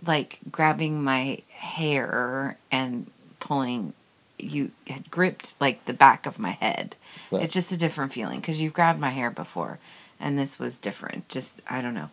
like 0.06 0.40
grabbing 0.52 1.04
my 1.04 1.40
hair 1.50 2.58
and 2.72 3.10
pulling. 3.40 3.94
You 4.40 4.72
had 4.88 5.10
gripped 5.10 5.60
like 5.60 5.86
the 5.86 5.94
back 5.94 6.26
of 6.26 6.38
my 6.38 6.52
head. 6.52 6.96
Right. 7.32 7.44
It's 7.44 7.54
just 7.54 7.72
a 7.72 7.78
different 7.78 8.14
feeling 8.14 8.40
because 8.40 8.62
you've 8.62 8.74
grabbed 8.74 9.00
my 9.00 9.10
hair 9.10 9.32
before, 9.32 9.80
and 10.20 10.38
this 10.38 10.60
was 10.60 10.78
different. 10.78 11.30
Just 11.30 11.62
I 11.70 11.82
don't 11.82 11.96
know, 11.96 12.10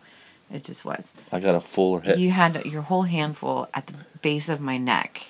it 0.51 0.63
just 0.63 0.85
was. 0.85 1.13
I 1.31 1.39
got 1.39 1.55
a 1.55 1.59
fuller 1.59 2.01
head. 2.01 2.19
You 2.19 2.31
had 2.31 2.65
your 2.65 2.83
whole 2.83 3.03
handful 3.03 3.67
at 3.73 3.87
the 3.87 3.93
base 4.21 4.49
of 4.49 4.59
my 4.59 4.77
neck, 4.77 5.27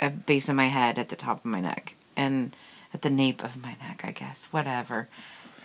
at 0.00 0.26
base 0.26 0.48
of 0.48 0.56
my 0.56 0.66
head, 0.66 0.98
at 0.98 1.08
the 1.08 1.16
top 1.16 1.38
of 1.38 1.44
my 1.44 1.60
neck, 1.60 1.94
and 2.16 2.54
at 2.92 3.02
the 3.02 3.10
nape 3.10 3.42
of 3.44 3.60
my 3.62 3.76
neck, 3.80 4.02
I 4.04 4.12
guess. 4.12 4.48
Whatever. 4.50 5.08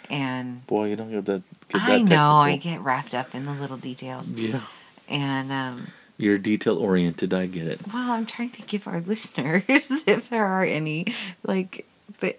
And 0.10 0.66
Boy, 0.68 0.90
you 0.90 0.96
don't 0.96 1.12
get 1.12 1.26
that. 1.26 1.44
Get 1.70 1.80
that 1.82 1.90
I 1.90 2.02
know 2.02 2.36
I 2.38 2.56
get 2.58 2.82
wrapped 2.82 3.14
up 3.14 3.36
in 3.36 3.46
the 3.46 3.52
little 3.54 3.78
details. 3.78 4.32
Yeah, 4.32 4.62
And 5.08 5.52
um, 5.52 5.88
you're 6.18 6.38
detail 6.40 6.78
oriented. 6.78 7.34
I 7.34 7.46
get 7.46 7.68
it. 7.68 7.80
well, 7.94 8.12
I'm 8.12 8.26
trying 8.26 8.50
to 8.52 8.62
give 8.64 8.88
our 8.88 9.00
listeners, 9.14 9.64
if 9.70 10.30
there 10.30 10.46
are 10.46 10.64
any, 10.64 11.14
like, 11.46 11.86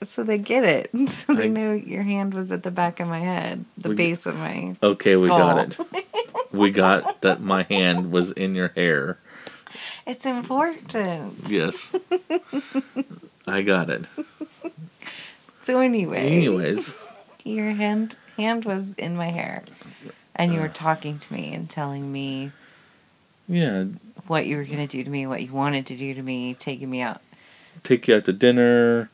so 0.02 0.24
they 0.24 0.36
get 0.38 0.64
it, 0.64 0.90
so 1.08 1.32
they 1.34 1.44
I- 1.44 1.48
know 1.48 1.72
your 1.72 2.02
hand 2.02 2.34
was 2.34 2.50
at 2.50 2.64
the 2.64 2.72
back 2.72 2.98
of 2.98 3.06
my 3.08 3.20
head, 3.20 3.64
the 3.78 3.90
We- 3.90 3.94
base 3.94 4.26
of 4.26 4.36
my. 4.36 4.76
Okay, 4.82 5.16
we 5.16 5.28
got 5.28 5.78
it. 5.78 5.78
We 6.52 6.70
got 6.72 7.20
that. 7.20 7.40
My 7.40 7.62
hand 7.62 8.10
was 8.10 8.32
in 8.32 8.56
your 8.56 8.68
hair. 8.74 9.18
It's 10.04 10.26
important. 10.26 11.36
Yes, 11.46 11.94
I 13.46 13.62
got 13.62 13.88
it. 13.88 14.06
So 15.62 15.78
anyway. 15.78 16.18
Anyways, 16.28 16.92
your 17.44 17.70
hand 17.72 18.16
hand 18.36 18.64
was 18.64 18.94
in 18.94 19.16
my 19.16 19.26
hair. 19.28 19.62
And 20.34 20.54
you 20.54 20.60
were 20.60 20.68
talking 20.68 21.18
to 21.18 21.32
me 21.34 21.52
and 21.52 21.68
telling 21.68 22.10
me 22.10 22.52
yeah, 23.48 23.84
what 24.26 24.46
you 24.46 24.56
were 24.56 24.64
going 24.64 24.78
to 24.78 24.86
do 24.86 25.02
to 25.04 25.10
me 25.10 25.26
what 25.26 25.42
you 25.42 25.52
wanted 25.52 25.86
to 25.86 25.96
do 25.96 26.14
to 26.14 26.22
me 26.22 26.54
taking 26.54 26.88
me 26.88 27.00
out. 27.02 27.20
Take 27.82 28.08
you 28.08 28.16
out 28.16 28.24
to 28.26 28.32
dinner 28.32 29.10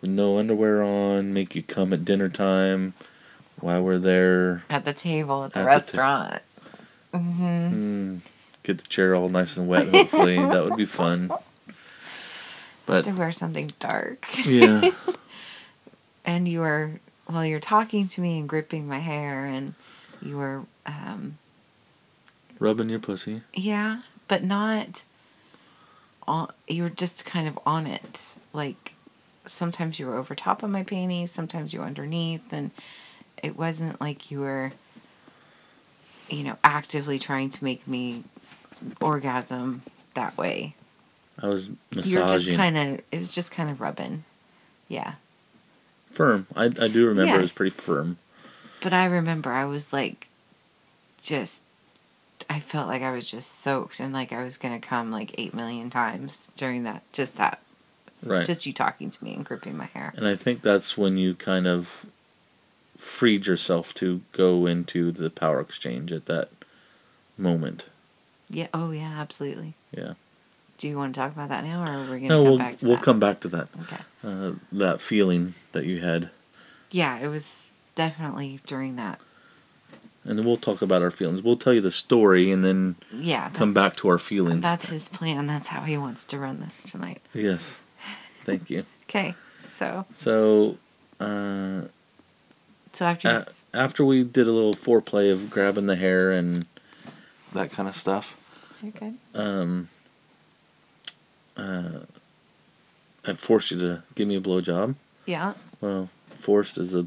with 0.00 0.10
no 0.10 0.38
underwear 0.38 0.82
on, 0.82 1.32
make 1.32 1.56
you 1.56 1.62
come 1.62 1.92
at 1.92 2.04
dinner 2.04 2.28
time 2.28 2.94
while 3.60 3.82
we're 3.82 3.98
there. 3.98 4.62
at 4.70 4.84
the 4.84 4.92
table 4.92 5.44
at 5.44 5.52
the 5.54 5.60
At 5.60 5.86
the 5.86 5.92
ta- 5.96 5.98
restaurant. 6.30 6.42
Hmm. 7.12 8.18
Mm, 8.20 8.20
get 8.62 8.78
the 8.78 8.86
chair 8.86 9.14
all 9.14 9.28
nice 9.30 9.56
and 9.56 9.66
wet. 9.66 9.88
Hopefully, 9.88 10.36
that 10.38 10.64
would 10.64 10.76
be 10.76 10.84
fun. 10.84 11.30
But 12.86 13.04
to 13.04 13.12
wear 13.12 13.32
something 13.32 13.72
dark. 13.80 14.26
Yeah, 14.46 14.90
and 16.24 16.46
you 16.46 16.60
were 16.60 17.00
well 17.30 17.44
you're 17.44 17.60
talking 17.60 18.08
to 18.08 18.20
me 18.20 18.38
and 18.38 18.48
gripping 18.48 18.88
my 18.88 18.98
hair 18.98 19.44
and 19.44 19.74
you 20.22 20.36
were 20.36 20.62
um 20.86 21.38
rubbing 22.58 22.88
your 22.88 22.98
pussy. 22.98 23.42
yeah 23.54 24.02
but 24.26 24.42
not 24.42 25.04
on 26.26 26.48
you 26.66 26.82
were 26.82 26.90
just 26.90 27.24
kind 27.24 27.46
of 27.48 27.58
on 27.64 27.86
it 27.86 28.36
like 28.52 28.94
sometimes 29.46 29.98
you 29.98 30.06
were 30.06 30.16
over 30.16 30.34
top 30.34 30.62
of 30.62 30.70
my 30.70 30.82
panties 30.82 31.30
sometimes 31.30 31.72
you 31.72 31.80
were 31.80 31.86
underneath 31.86 32.52
and 32.52 32.70
it 33.42 33.56
wasn't 33.56 33.98
like 34.00 34.30
you 34.30 34.40
were 34.40 34.72
you 36.28 36.42
know 36.42 36.56
actively 36.62 37.18
trying 37.18 37.48
to 37.48 37.62
make 37.64 37.86
me 37.86 38.24
orgasm 39.00 39.80
that 40.14 40.36
way 40.36 40.74
I 41.40 41.46
was 41.46 41.70
massaging. 41.94 42.18
you're 42.18 42.28
just 42.28 42.50
kind 42.54 42.76
of 42.76 43.00
it 43.12 43.18
was 43.18 43.30
just 43.30 43.52
kind 43.52 43.70
of 43.70 43.80
rubbing 43.80 44.24
yeah 44.88 45.14
firm. 46.18 46.46
I 46.56 46.64
I 46.64 46.88
do 46.88 47.06
remember 47.06 47.38
it 47.38 47.42
was 47.42 47.54
pretty 47.54 47.70
firm. 47.70 48.18
but 48.82 48.92
i 48.92 49.04
remember 49.06 49.50
i 49.52 49.64
was 49.64 49.92
like 49.92 50.26
just 51.22 51.62
i 52.50 52.58
felt 52.60 52.86
like 52.88 53.02
i 53.02 53.12
was 53.12 53.28
just 53.30 53.60
soaked 53.60 54.00
and 54.00 54.12
like 54.12 54.32
i 54.32 54.42
was 54.42 54.56
gonna 54.56 54.80
come 54.80 55.10
like 55.12 55.34
eight 55.38 55.54
million 55.54 55.90
times 55.90 56.48
during 56.56 56.82
that 56.84 57.02
just 57.12 57.36
that 57.38 57.60
Right. 58.24 58.44
just 58.44 58.66
you 58.66 58.72
talking 58.72 59.10
to 59.10 59.24
me 59.24 59.32
and 59.34 59.44
gripping 59.44 59.76
my 59.76 59.84
hair 59.86 60.12
And 60.16 60.26
I 60.26 60.34
think 60.34 60.60
that's 60.62 60.98
when 60.98 61.16
you 61.16 61.34
kind 61.36 61.68
of 61.68 62.04
freed 62.96 63.46
yourself 63.46 63.94
to 63.94 64.22
go 64.32 64.66
into 64.66 65.12
the 65.12 65.30
power 65.30 65.60
exchange 65.60 66.10
at 66.10 66.26
that 66.26 66.48
moment. 67.36 67.86
yeah 68.50 68.66
oh 68.74 68.90
yeah 68.90 69.14
absolutely 69.20 69.74
Yeah. 69.96 70.14
Do 70.78 70.88
you 70.88 70.96
want 70.96 71.14
to 71.14 71.20
talk 71.20 71.32
about 71.32 71.48
that 71.50 71.64
now 71.64 71.82
or 71.82 71.90
are 71.90 72.12
we 72.12 72.20
gonna 72.20 72.28
No, 72.28 72.38
come 72.38 72.44
we'll 72.44 72.58
back 72.58 72.78
to 72.78 72.86
we'll 72.86 72.96
that 72.96 73.04
come 73.04 73.20
back 73.20 73.40
to 73.40 73.48
that. 73.48 73.68
okay 73.82 74.02
Uh, 74.24 74.52
that 74.72 75.00
feeling 75.00 75.54
that 75.72 75.84
you 75.84 76.00
had, 76.00 76.30
yeah 76.90 77.18
it 77.18 77.28
was 77.28 77.72
definitely 77.94 78.60
during 78.66 78.96
that 78.96 79.20
and 80.24 80.38
then 80.38 80.44
we'll 80.44 80.56
talk 80.56 80.82
about 80.82 81.00
our 81.00 81.10
feelings. 81.10 81.42
We'll 81.42 81.56
tell 81.56 81.72
you 81.72 81.80
the 81.80 81.90
story, 81.90 82.50
and 82.52 82.62
then 82.64 82.96
yeah 83.12 83.48
come 83.50 83.72
back 83.72 83.96
to 83.96 84.08
our 84.08 84.18
feelings. 84.18 84.62
that's 84.62 84.88
his 84.90 85.08
plan 85.08 85.46
that's 85.46 85.68
how 85.68 85.82
he 85.82 85.96
wants 85.98 86.24
to 86.26 86.38
run 86.38 86.60
this 86.60 86.82
tonight 86.84 87.20
yes. 87.34 87.76
Thank 88.42 88.70
you. 88.70 88.84
okay 89.04 89.34
so 89.62 90.06
So, 90.14 90.76
uh, 91.20 91.82
so 92.92 93.06
after 93.06 93.28
a- 93.28 93.46
after 93.74 94.02
we 94.04 94.24
did 94.24 94.48
a 94.48 94.52
little 94.52 94.72
foreplay 94.74 95.30
of 95.30 95.50
grabbing 95.50 95.86
the 95.86 95.96
hair 95.96 96.30
and 96.32 96.64
that 97.52 97.70
kind 97.70 97.86
of 97.88 97.94
stuff, 97.96 98.36
you're 98.82 98.92
good 98.92 99.14
um, 99.34 99.88
uh, 101.68 102.00
I 103.26 103.32
forced 103.34 103.70
you 103.70 103.78
to 103.80 104.02
give 104.14 104.26
me 104.28 104.36
a 104.36 104.40
blowjob. 104.40 104.94
yeah 105.26 105.54
Well, 105.80 106.08
forced 106.28 106.78
is 106.78 106.94
a 106.94 107.06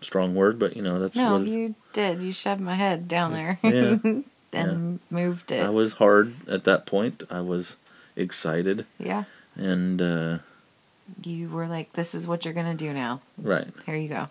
strong 0.00 0.34
word, 0.34 0.58
but 0.58 0.76
you 0.76 0.82
know 0.82 0.98
that's 0.98 1.16
no 1.16 1.38
what 1.38 1.46
you 1.46 1.74
did 1.92 2.22
you 2.22 2.32
shoved 2.32 2.60
my 2.60 2.74
head 2.74 3.08
down 3.08 3.32
there 3.32 3.58
Yeah. 3.62 3.98
and 4.52 5.00
moved 5.10 5.50
it 5.50 5.64
I 5.64 5.70
was 5.70 5.94
hard 5.94 6.34
at 6.48 6.64
that 6.64 6.86
point. 6.86 7.22
I 7.30 7.40
was 7.40 7.76
excited, 8.16 8.86
yeah 8.98 9.24
and 9.56 10.00
uh, 10.00 10.38
you 11.22 11.48
were 11.48 11.66
like 11.66 11.92
this 11.94 12.14
is 12.14 12.26
what 12.26 12.44
you're 12.44 12.54
gonna 12.54 12.74
do 12.74 12.92
now 12.92 13.20
right. 13.38 13.68
here 13.86 13.96
you 13.96 14.08
go 14.08 14.28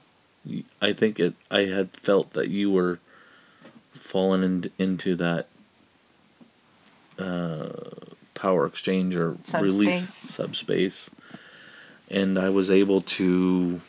I 0.82 0.94
think 0.94 1.20
it. 1.20 1.34
I 1.52 1.66
had 1.66 1.92
felt 1.92 2.32
that 2.34 2.50
you 2.50 2.72
were 2.72 3.00
falling 3.92 4.44
in, 4.44 4.72
into 4.78 5.16
that 5.16 5.48
uh, 7.20 8.07
power 8.38 8.66
exchange 8.66 9.16
or 9.16 9.32
release 9.60 10.14
Subspace. 10.14 10.14
subspace, 10.14 11.10
and 12.10 12.38
I 12.40 12.50
was 12.50 12.70
able 12.72 13.02
to 13.02 13.82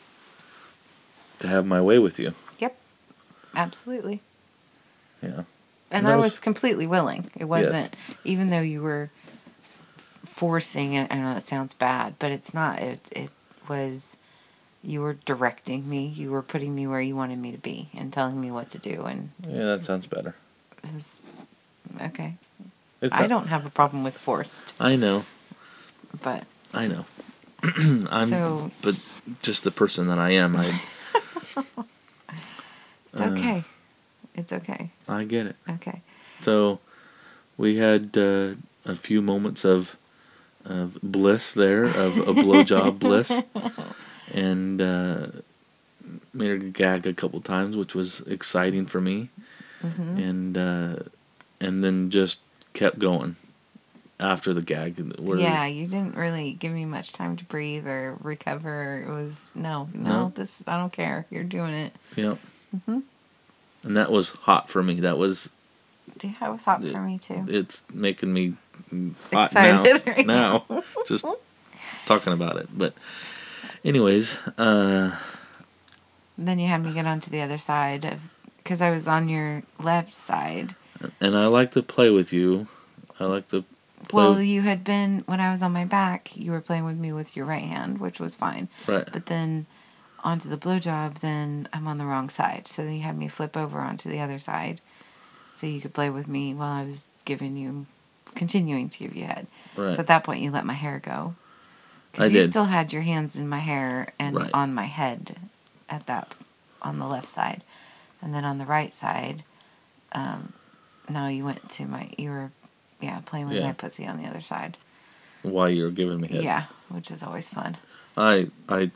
to 1.39 1.47
have 1.47 1.65
my 1.65 1.79
way 1.79 1.99
with 1.99 2.19
you. 2.19 2.33
Yep. 2.59 2.75
Absolutely 3.55 4.21
Yeah. 5.23 5.29
and 5.29 5.45
And 6.05 6.07
I 6.07 6.15
was, 6.17 6.31
was- 6.33 6.39
completely 6.39 6.85
willing. 6.85 7.31
It 7.37 7.45
wasn't, 7.45 7.95
even 8.25 8.49
though 8.49 8.59
you 8.61 8.81
were 8.81 9.09
forcing 10.25 10.93
it. 10.93 11.11
I 11.11 11.15
know 11.17 11.33
that 11.33 11.43
sounds 11.43 11.73
bad, 11.73 12.15
but 12.19 12.31
it's 12.31 12.53
not. 12.53 12.79
It 12.79 13.09
it 13.11 13.29
was 13.67 14.17
you 14.83 15.01
were 15.01 15.13
directing 15.25 15.87
me. 15.89 16.07
You 16.07 16.31
were 16.31 16.41
putting 16.41 16.73
me 16.75 16.87
where 16.87 17.01
you 17.01 17.15
wanted 17.15 17.39
me 17.39 17.51
to 17.51 17.57
be 17.57 17.89
and 17.95 18.11
telling 18.13 18.39
me 18.39 18.49
what 18.51 18.69
to 18.71 18.77
do. 18.77 19.03
And 19.05 19.31
Yeah, 19.47 19.65
that 19.65 19.83
sounds 19.83 20.07
better. 20.07 20.35
it 20.83 20.93
was 20.93 21.19
okay. 22.01 22.35
It's 23.01 23.13
I 23.13 23.27
don't 23.27 23.47
have 23.47 23.65
a 23.65 23.69
problem 23.69 24.03
with 24.03 24.17
forced, 24.17 24.73
I 24.79 24.95
know. 24.95 25.23
but 26.21 26.43
I 26.73 26.87
know. 26.87 27.05
I'm 28.09 28.27
So- 28.29 28.71
but 28.81 28.95
just 29.41 29.63
the 29.63 29.71
person 29.71 30.07
that 30.07 30.19
I 30.19 30.31
am, 30.31 30.55
I 30.55 30.79
it's 33.13 33.21
Uh. 33.21 33.25
okay. 33.25 33.63
It's 34.35 34.53
okay. 34.53 34.89
I 35.07 35.23
get 35.25 35.47
it. 35.47 35.55
Okay. 35.69 36.01
So 36.41 36.79
we 37.57 37.77
had 37.77 38.15
uh, 38.17 38.53
a 38.85 38.95
few 38.95 39.21
moments 39.21 39.65
of 39.65 39.97
of 40.65 40.97
bliss 41.01 41.53
there, 41.53 41.83
of 41.85 42.17
a 42.17 42.33
blowjob 42.33 42.99
bliss, 43.05 43.31
and 44.33 44.81
uh, 44.81 45.27
made 46.33 46.49
her 46.49 46.57
gag 46.57 47.07
a 47.07 47.13
couple 47.13 47.41
times, 47.41 47.75
which 47.75 47.95
was 47.95 48.21
exciting 48.27 48.85
for 48.85 49.01
me, 49.01 49.29
hmm 49.81 50.17
and 50.19 50.57
uh, 50.57 50.95
and 51.59 51.83
then 51.83 52.09
just 52.11 52.39
kept 52.79 52.97
going 52.97 53.35
after 54.19 54.53
the 54.53 54.61
gag. 54.61 54.97
Where, 55.19 55.37
Yeah, 55.37 55.65
you 55.65 55.85
didn't 55.87 56.15
really 56.15 56.53
give 56.53 56.71
me 56.71 56.85
much 56.85 57.11
time 57.13 57.35
to 57.37 57.45
breathe 57.45 57.85
or 57.87 58.17
recover. 58.21 58.99
It 59.05 59.09
was 59.09 59.51
no, 59.53 59.89
no. 59.93 60.09
No? 60.09 60.31
This 60.33 60.63
I 60.67 60.77
don't 60.77 60.91
care. 60.93 61.25
You're 61.29 61.43
doing 61.43 61.73
it. 61.73 61.93
yeah. 62.15 62.35
Mhm. 62.75 63.03
And 63.83 63.95
that 63.97 64.11
was 64.11 64.31
hot 64.31 64.69
for 64.69 64.81
me. 64.83 64.99
That 65.01 65.17
was 65.17 65.49
Yeah, 66.23 66.31
it 66.47 66.51
was 66.51 66.65
hot 66.65 66.83
It- 66.83 66.91
for 66.93 67.01
me 67.01 67.17
too. 67.19 67.45
it's 67.49 67.83
making 67.93 68.33
me 68.33 68.55
hot 69.31 69.51
Excited 69.51 70.05
now. 70.05 70.11
right 70.13 70.25
now, 70.71 70.83
just 71.07 71.25
talking 72.05 72.33
about 72.33 72.57
it. 72.57 72.67
But, 72.75 72.93
anyways, 73.85 74.35
uh, 74.57 75.15
Then 76.37 76.59
you 76.59 76.67
had 76.67 76.83
me 76.83 76.93
get 76.93 77.05
onto 77.05 77.29
the 77.29 77.41
other 77.41 77.57
side 77.57 78.05
of 78.05 78.19
because 78.57 78.81
I 78.81 78.91
was 78.91 79.07
on 79.07 79.27
your 79.29 79.63
left 79.79 80.13
side. 80.15 80.75
And 81.21 81.35
I 81.35 81.47
like 81.47 81.71
to 81.71 81.83
play 81.83 82.09
with 82.09 82.31
you. 82.33 82.67
I 83.19 83.25
like 83.25 83.47
to 83.49 83.63
play. 84.07 84.23
Well, 84.23 84.35
with- 84.35 84.45
you 84.45 84.61
had 84.61 84.83
been 84.83 85.23
when 85.25 85.39
I 85.39 85.51
was 85.51 85.61
on 85.61 85.71
my 85.73 85.85
back. 85.85 86.35
You 86.35 86.51
were 86.51 86.61
playing 86.61 86.85
with 86.85 86.97
me 86.97 87.11
with 87.11 87.35
your 87.35 87.45
right 87.45 87.63
hand, 87.63 87.99
which 87.99 88.19
was 88.19 88.35
fine. 88.35 88.67
right. 88.87 89.07
But 89.11 89.25
then 89.27 89.65
onto 90.23 90.49
the 90.49 90.57
blowjob, 90.57 91.19
then 91.19 91.67
I'm 91.73 91.87
on 91.87 91.97
the 91.97 92.05
wrong 92.05 92.29
side. 92.29 92.67
So 92.67 92.83
then 92.83 92.93
you 92.93 93.01
had 93.01 93.17
me 93.17 93.27
flip 93.27 93.55
over 93.55 93.79
onto 93.79 94.09
the 94.09 94.19
other 94.19 94.39
side, 94.39 94.81
so 95.51 95.67
you 95.67 95.79
could 95.81 95.93
play 95.93 96.09
with 96.09 96.27
me 96.27 96.53
while 96.53 96.71
I 96.71 96.83
was 96.83 97.07
giving 97.25 97.55
you, 97.55 97.85
continuing 98.35 98.89
to 98.89 98.99
give 98.99 99.15
you 99.15 99.25
head. 99.25 99.47
Right. 99.77 99.93
So 99.93 100.01
at 100.01 100.07
that 100.07 100.23
point, 100.23 100.41
you 100.41 100.51
let 100.51 100.65
my 100.65 100.73
hair 100.73 100.99
go. 100.99 101.35
I 101.35 102.11
Because 102.11 102.31
you 102.33 102.41
did. 102.41 102.49
still 102.49 102.65
had 102.65 102.91
your 102.91 103.03
hands 103.03 103.35
in 103.35 103.47
my 103.47 103.59
hair 103.59 104.13
and 104.19 104.35
Right. 104.35 104.49
on 104.53 104.73
my 104.73 104.85
head 104.85 105.37
at 105.87 106.05
that, 106.07 106.33
on 106.81 106.99
the 106.99 107.05
left 107.07 107.27
side. 107.27 107.63
And 108.21 108.33
then 108.33 108.43
on 108.43 108.57
the 108.57 108.65
right 108.65 108.93
side, 108.93 109.43
um, 110.11 110.51
no, 111.09 111.27
you 111.27 111.43
went 111.45 111.67
to 111.71 111.85
my, 111.85 112.09
you 112.17 112.29
were, 112.29 112.51
yeah, 113.01 113.19
playing 113.25 113.47
with 113.47 113.57
Yeah. 113.57 113.67
my 113.67 113.73
pussy 113.73 114.05
on 114.05 114.17
the 114.21 114.27
other 114.27 114.41
side. 114.41 114.77
Why 115.41 115.69
you're 115.69 115.91
giving 115.91 116.19
me 116.21 116.27
head. 116.27 116.43
Yeah, 116.43 116.65
which 116.89 117.11
is 117.11 117.23
always 117.23 117.49
fun. 117.49 117.77
I 118.17 118.49
I 118.67 118.91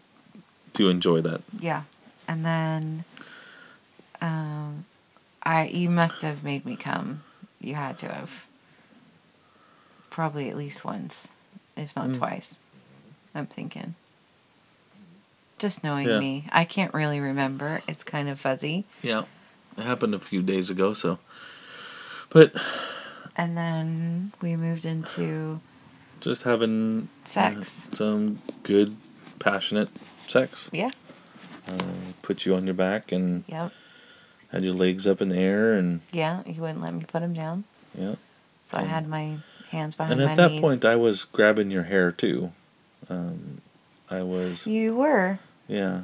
do 0.74 0.90
enjoy 0.90 1.22
that. 1.22 1.42
Yeah. 1.60 1.84
And 2.28 2.46
then, 2.46 3.04
um, 4.22 4.86
I, 5.44 5.68
you 5.68 5.90
must 5.90 6.22
have 6.22 6.44
made 6.44 6.66
me 6.66 6.76
come. 6.76 7.24
You 7.60 7.76
had 7.76 7.98
to 8.00 8.08
have. 8.10 8.46
Probably 10.10 10.50
at 10.50 10.56
least 10.58 10.86
once, 10.86 11.28
if 11.76 11.96
not 11.96 12.10
Mm. 12.10 12.18
twice. 12.18 12.60
I'm 13.34 13.48
thinking. 13.48 13.96
Just 15.58 15.84
knowing 15.84 16.08
Yeah. 16.08 16.20
me, 16.20 16.48
I 16.52 16.66
can't 16.66 16.94
really 16.94 17.20
remember. 17.20 17.82
It's 17.88 18.04
kind 18.04 18.30
of 18.30 18.40
fuzzy. 18.40 18.86
Yeah. 19.02 19.24
It 19.78 19.84
happened 19.84 20.14
a 20.14 20.20
few 20.20 20.42
days 20.44 20.70
ago, 20.70 20.94
so. 20.94 21.20
But 22.34 22.54
And 23.36 23.58
then 23.58 24.32
we 24.42 24.56
moved 24.56 24.86
into 24.86 25.60
just 26.20 26.44
having 26.44 27.10
sex. 27.26 27.88
uh, 27.92 27.96
some 27.96 28.42
good, 28.64 28.96
passionate 29.40 29.90
sex. 30.28 30.70
Yeah. 30.74 30.92
Uh, 31.68 31.78
put 32.22 32.46
you 32.46 32.56
on 32.56 32.66
your 32.66 32.74
back 32.74 33.12
and 33.12 33.44
Yep. 33.48 33.72
had 34.52 34.64
your 34.64 34.74
legs 34.74 35.08
up 35.08 35.22
in 35.22 35.30
the 35.30 35.38
air 35.38 35.74
and 35.74 36.02
Yeah. 36.12 36.42
You 36.46 36.62
wouldn't 36.62 36.82
let 36.82 36.94
me 36.94 37.04
put 37.06 37.22
him 37.22 37.34
down. 37.34 37.64
yeah. 37.98 38.16
So 38.66 38.78
I 38.78 38.84
had 38.84 39.08
my 39.08 39.38
hands 39.72 39.96
behind 39.96 40.20
And 40.20 40.30
at 40.30 40.38
that 40.38 40.52
knees. 40.52 40.62
point, 40.62 40.86
I 40.86 40.96
was 40.96 41.26
grabbing 41.26 41.70
your 41.70 41.84
hair 41.84 42.12
too. 42.12 42.52
Um, 43.10 43.62
I 44.10 44.22
was 44.24 44.66
you 44.66 44.96
were. 44.96 45.40
yeah, 45.68 46.02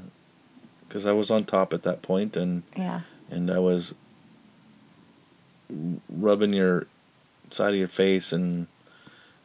because 0.81 1.05
I 1.05 1.13
was 1.13 1.31
on 1.31 1.45
top 1.45 1.73
at 1.73 1.83
that 1.83 2.01
point, 2.01 2.35
and 2.35 2.63
Yeah. 2.75 3.01
and 3.31 3.49
I 3.49 3.59
was 3.59 3.93
rubbing 6.10 6.53
your 6.53 6.88
side 7.51 7.73
of 7.73 7.79
your 7.79 7.88
face 7.88 8.32
and 8.34 8.67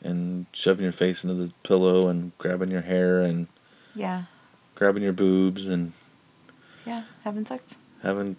and 0.02 0.44
shoving 0.52 0.82
your 0.82 0.92
face 0.92 1.24
into 1.24 1.34
the 1.34 1.52
pillow 1.62 2.08
and 2.08 2.36
grabbing 2.38 2.70
your 2.70 2.82
hair 2.82 3.20
and 3.20 3.46
Yeah. 3.94 4.24
grabbing 4.74 5.02
your 5.02 5.12
boobs 5.14 5.68
and 5.68 5.92
Yeah. 6.84 7.04
Having 7.24 7.46
sex. 7.46 7.76
having 8.02 8.36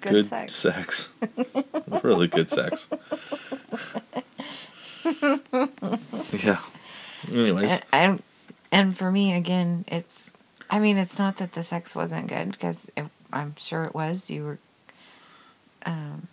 Good, 0.00 0.12
good, 0.12 0.26
sex. 0.26 0.52
sex. 0.54 1.12
really 2.02 2.26
good 2.28 2.50
sex. 2.50 2.88
yeah. 6.42 6.58
Anyways, 7.32 7.70
and, 7.70 7.82
and 7.92 8.22
and 8.72 8.98
for 8.98 9.10
me 9.10 9.32
again 9.32 9.84
it's 9.88 10.30
i 10.70 10.78
mean 10.78 10.96
it's 10.96 11.18
not 11.18 11.38
that 11.38 11.52
the 11.52 11.62
sex 11.62 11.94
wasn't 11.94 12.26
good 12.26 12.50
because 12.52 12.90
i'm 13.32 13.54
sure 13.58 13.84
it 13.84 13.94
was 13.94 14.28
you 14.30 14.44
were 14.44 14.58
um 15.86 16.28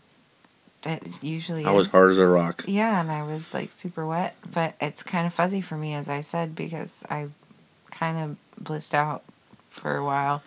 it 0.86 1.04
usually 1.22 1.66
I 1.66 1.72
was 1.72 1.88
is. 1.88 1.92
hard 1.92 2.12
as 2.12 2.18
a 2.18 2.28
rock. 2.28 2.64
yeah 2.68 3.00
and 3.00 3.12
i 3.12 3.24
was 3.24 3.54
like 3.54 3.72
super 3.72 4.06
wet 4.06 4.36
but 4.52 4.76
it's 4.82 5.04
kind 5.04 5.26
of 5.26 5.34
fuzzy 5.34 5.62
for 5.62 5.76
me 5.78 5.94
as 5.94 6.10
i 6.10 6.22
said 6.22 6.56
because 6.56 7.04
i 7.10 7.28
kind 7.92 8.18
of 8.18 8.64
blissed 8.64 8.94
out 8.94 9.24
for 9.70 9.96
a 9.96 10.04
while 10.04 10.44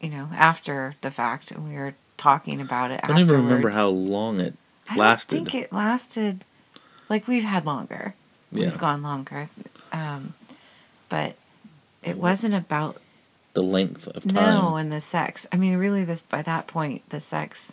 you 0.00 0.08
know 0.08 0.28
after 0.34 0.94
the 1.02 1.10
fact 1.10 1.50
and 1.50 1.68
we 1.68 1.76
were 1.76 1.94
talking 2.16 2.60
about 2.60 2.90
it 2.90 3.00
I 3.02 3.08
don't 3.08 3.18
even 3.18 3.36
remember 3.44 3.70
how 3.70 3.88
long 3.88 4.38
it 4.40 4.54
lasted. 4.96 5.36
don't 5.36 5.44
think 5.50 5.64
it 5.64 5.72
lasted. 5.72 6.44
Like 7.08 7.26
we've 7.26 7.42
had 7.42 7.66
longer. 7.66 8.14
Yeah. 8.52 8.66
We've 8.66 8.78
gone 8.78 9.02
longer. 9.02 9.48
Um, 9.92 10.34
but 11.08 11.34
it 12.02 12.16
wasn't 12.16 12.54
about 12.54 12.98
the 13.54 13.62
length 13.62 14.06
of 14.06 14.22
time. 14.22 14.34
no 14.34 14.76
and 14.76 14.92
the 14.92 15.00
sex. 15.00 15.46
I 15.52 15.56
mean, 15.56 15.76
really, 15.76 16.04
this 16.04 16.22
by 16.22 16.42
that 16.42 16.66
point, 16.68 17.02
the 17.10 17.20
sex 17.20 17.72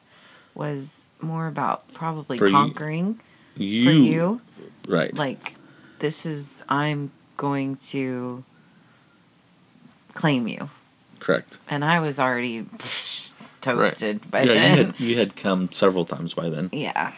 was 0.55 1.05
more 1.21 1.47
about 1.47 1.91
probably 1.93 2.37
For 2.37 2.49
conquering 2.49 3.19
you, 3.55 3.83
for 3.85 3.91
you. 3.91 4.41
right? 4.87 5.13
Like, 5.13 5.55
this 5.99 6.25
is 6.25 6.63
I'm 6.69 7.11
going 7.37 7.75
to 7.77 8.43
claim 10.13 10.47
you, 10.47 10.69
Correct. 11.19 11.57
and 11.69 11.83
I 11.85 11.99
was 11.99 12.19
already 12.19 12.65
toasted 13.61 14.29
by 14.31 14.43
yeah, 14.43 14.53
then. 14.53 14.77
you 14.77 14.83
had 14.85 14.99
you 14.99 15.17
had 15.17 15.35
come 15.35 15.71
several 15.71 16.05
times 16.05 16.33
by 16.33 16.49
then 16.49 16.69
yeah, 16.71 17.13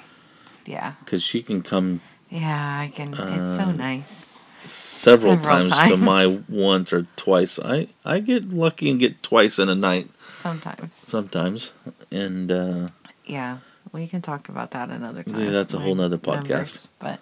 yeah, 0.66 0.94
because 1.06 1.22
she 1.24 1.42
can 1.44 1.62
come 1.62 2.02
yeah. 2.30 2.80
I 2.82 2.92
can. 2.96 3.14
it's 3.14 3.58
so 3.58 3.64
Um, 3.64 3.78
nice. 3.78 4.26
several, 4.66 5.36
Several 5.36 5.66
times, 5.68 5.90
to 5.90 5.98
my 5.98 6.28
once 6.50 6.94
or 6.94 7.06
twice. 7.16 7.60
I 7.60 7.88
I 8.06 8.20
get 8.20 8.50
lucky 8.50 8.90
and 8.90 9.00
get 9.00 9.22
twice 9.24 9.60
in 9.60 9.70
a 9.70 9.76
night 9.76 10.10
Sometimes. 10.42 10.96
sometimes, 10.96 11.72
and 12.12 12.52
uh, 12.52 12.88
Yeah, 13.32 13.60
we 13.94 14.08
can 14.08 14.22
talk 14.22 14.50
about 14.50 14.72
that 14.72 14.90
another 14.90 15.24
Yeah, 15.26 15.34
time. 15.34 15.52
that's 15.54 15.74
a 15.74 15.80
whole 15.80 15.96
nother 15.96 16.18
podcast. 16.18 16.90
But, 17.00 17.22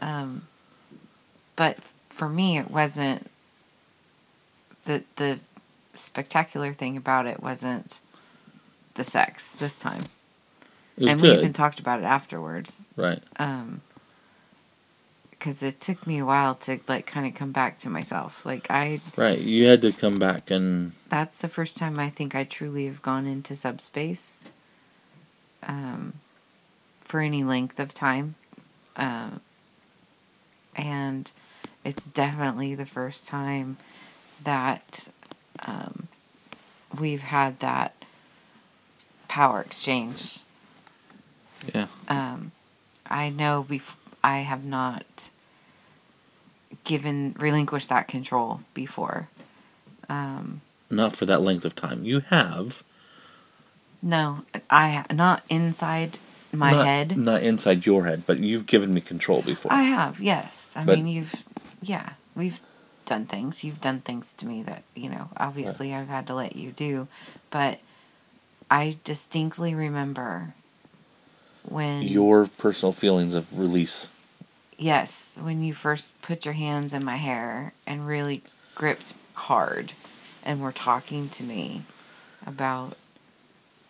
um, 0.00 0.46
but 1.56 1.76
for 2.08 2.26
me, 2.26 2.56
it 2.56 2.70
wasn't 2.70 3.30
the 4.84 5.04
the 5.16 5.38
spectacular 5.94 6.72
thing 6.72 6.96
about 6.96 7.26
it 7.26 7.42
wasn't 7.42 8.00
the 8.94 9.04
sex 9.04 9.52
this 9.56 9.78
time, 9.78 10.04
and 10.96 11.20
we 11.20 11.28
good. 11.28 11.38
even 11.40 11.52
talked 11.52 11.80
about 11.80 12.00
it 12.00 12.04
afterwards. 12.04 12.86
right. 12.96 13.22
Um, 13.38 13.82
because 15.32 15.62
it 15.62 15.80
took 15.80 16.06
me 16.06 16.16
a 16.18 16.24
while 16.24 16.54
to 16.54 16.80
like 16.88 17.04
kind 17.04 17.26
of 17.26 17.34
come 17.34 17.52
back 17.52 17.78
to 17.80 17.90
myself. 17.90 18.44
Like 18.46 18.70
I, 18.70 19.00
Right. 19.16 19.38
You 19.38 19.66
had 19.66 19.82
to 19.82 19.92
come 19.92 20.18
back 20.18 20.50
and 20.50 20.92
that's 21.10 21.42
the 21.42 21.48
first 21.48 21.76
time 21.76 21.98
I 21.98 22.08
think 22.08 22.34
I 22.34 22.44
truly 22.44 22.86
have 22.86 23.02
gone 23.02 23.26
into 23.26 23.54
subspace 23.54 24.48
um, 25.62 26.14
for 27.00 27.20
any 27.20 27.44
length 27.44 27.78
of 27.80 27.94
time. 27.94 28.34
Um, 28.96 29.40
and 30.74 31.30
it's 31.84 32.04
definitely 32.04 32.74
the 32.74 32.86
first 32.86 33.26
time 33.26 33.76
that 34.42 35.08
um, 35.64 36.08
we've 36.98 37.22
had 37.22 37.60
that 37.60 37.94
power 39.28 39.60
exchange. 39.60 40.38
yeah. 41.74 41.86
Um, 42.08 42.52
I 43.06 43.28
know 43.28 43.64
bef- 43.68 43.96
I 44.22 44.38
have 44.38 44.64
not 44.64 45.30
given 46.84 47.34
relinquished 47.38 47.88
that 47.88 48.08
control 48.08 48.60
before. 48.74 49.28
Um, 50.08 50.60
Not 50.90 51.16
for 51.16 51.26
that 51.26 51.42
length 51.42 51.64
of 51.64 51.74
time. 51.74 52.04
You 52.04 52.20
have. 52.20 52.82
No, 54.06 54.44
I 54.70 55.04
not 55.12 55.42
inside 55.50 56.18
my 56.52 56.70
not, 56.70 56.86
head. 56.86 57.16
Not 57.18 57.42
inside 57.42 57.84
your 57.84 58.06
head, 58.06 58.22
but 58.24 58.38
you've 58.38 58.66
given 58.66 58.94
me 58.94 59.00
control 59.00 59.42
before. 59.42 59.72
I 59.72 59.82
have, 59.82 60.20
yes. 60.20 60.72
I 60.76 60.84
But- 60.84 60.98
mean, 60.98 61.08
you've, 61.08 61.34
yeah, 61.82 62.10
we've 62.36 62.60
done 63.04 63.26
things. 63.26 63.64
You've 63.64 63.80
done 63.80 64.00
things 64.00 64.32
to 64.34 64.46
me 64.46 64.62
that, 64.62 64.84
you 64.94 65.10
know, 65.10 65.28
obviously 65.36 65.92
I've 65.92 66.08
had 66.08 66.26
to 66.28 66.34
let 66.34 66.54
you 66.54 66.70
do. 66.70 67.08
But 67.50 67.80
I 68.70 68.96
distinctly 69.04 69.74
remember 69.74 70.54
when. 71.68 72.02
your 72.02 72.46
personal 72.46 72.92
feelings 72.92 73.34
of 73.34 73.58
release. 73.58 74.08
Yes, 74.78 75.36
when 75.40 75.62
you 75.62 75.74
first 75.74 76.20
put 76.22 76.44
your 76.44 76.54
hands 76.54 76.94
in 76.94 77.02
my 77.04 77.16
hair 77.16 77.72
and 77.86 78.06
really 78.06 78.42
gripped 78.76 79.14
hard 79.34 79.94
and 80.44 80.60
were 80.62 80.72
talking 80.72 81.28
to 81.30 81.42
me 81.42 81.82
about 82.46 82.96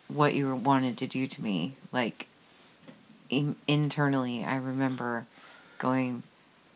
what 0.09 0.35
you 0.35 0.55
wanted 0.55 0.97
to 0.99 1.07
do 1.07 1.27
to 1.27 1.43
me. 1.43 1.75
Like, 1.93 2.27
in, 3.31 3.57
internally, 3.67 4.45
I 4.45 4.57
remember 4.57 5.27
going, 5.79 6.23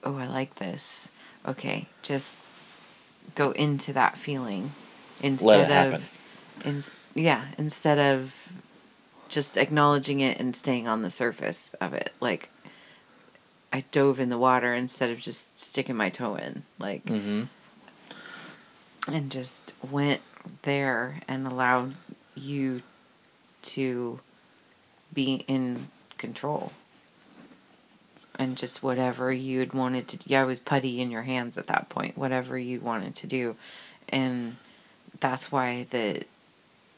Oh, 0.02 0.16
I 0.16 0.26
like 0.26 0.56
this. 0.56 1.08
Okay, 1.46 1.86
just 2.02 2.38
go 3.34 3.50
into 3.52 3.92
that 3.92 4.16
feeling 4.16 4.72
instead 5.22 5.70
of. 5.94 6.10
ins- 6.64 6.96
yeah, 7.14 7.46
instead 7.58 7.98
of 7.98 8.52
just 9.28 9.56
acknowledging 9.56 10.20
it 10.20 10.40
and 10.40 10.56
staying 10.56 10.88
on 10.88 11.02
the 11.02 11.10
surface 11.10 11.74
of 11.80 11.92
it. 11.94 12.12
Like, 12.20 12.50
I 13.72 13.84
dove 13.92 14.18
in 14.18 14.28
the 14.30 14.38
water 14.38 14.74
instead 14.74 15.10
of 15.10 15.18
just 15.20 15.58
sticking 15.58 15.96
my 15.96 16.08
toe 16.10 16.34
in. 16.34 16.64
Like, 16.78 17.04
Mm-hmm. 17.04 17.44
and 19.12 19.30
just 19.30 19.72
went 19.88 20.20
there 20.62 21.20
and 21.28 21.46
allowed 21.46 21.94
you 22.34 22.82
to 23.62 24.20
be 25.12 25.44
in 25.46 25.88
control. 26.18 26.72
And 28.38 28.56
just 28.56 28.82
whatever 28.82 29.30
you'd 29.32 29.74
wanted 29.74 30.08
to 30.08 30.18
yeah, 30.24 30.42
I 30.42 30.44
was 30.44 30.60
putty 30.60 31.00
in 31.00 31.10
your 31.10 31.22
hands 31.22 31.58
at 31.58 31.66
that 31.66 31.88
point, 31.88 32.16
whatever 32.16 32.56
you 32.56 32.80
wanted 32.80 33.14
to 33.16 33.26
do. 33.26 33.56
And 34.08 34.56
that's 35.20 35.52
why 35.52 35.86
the 35.90 36.24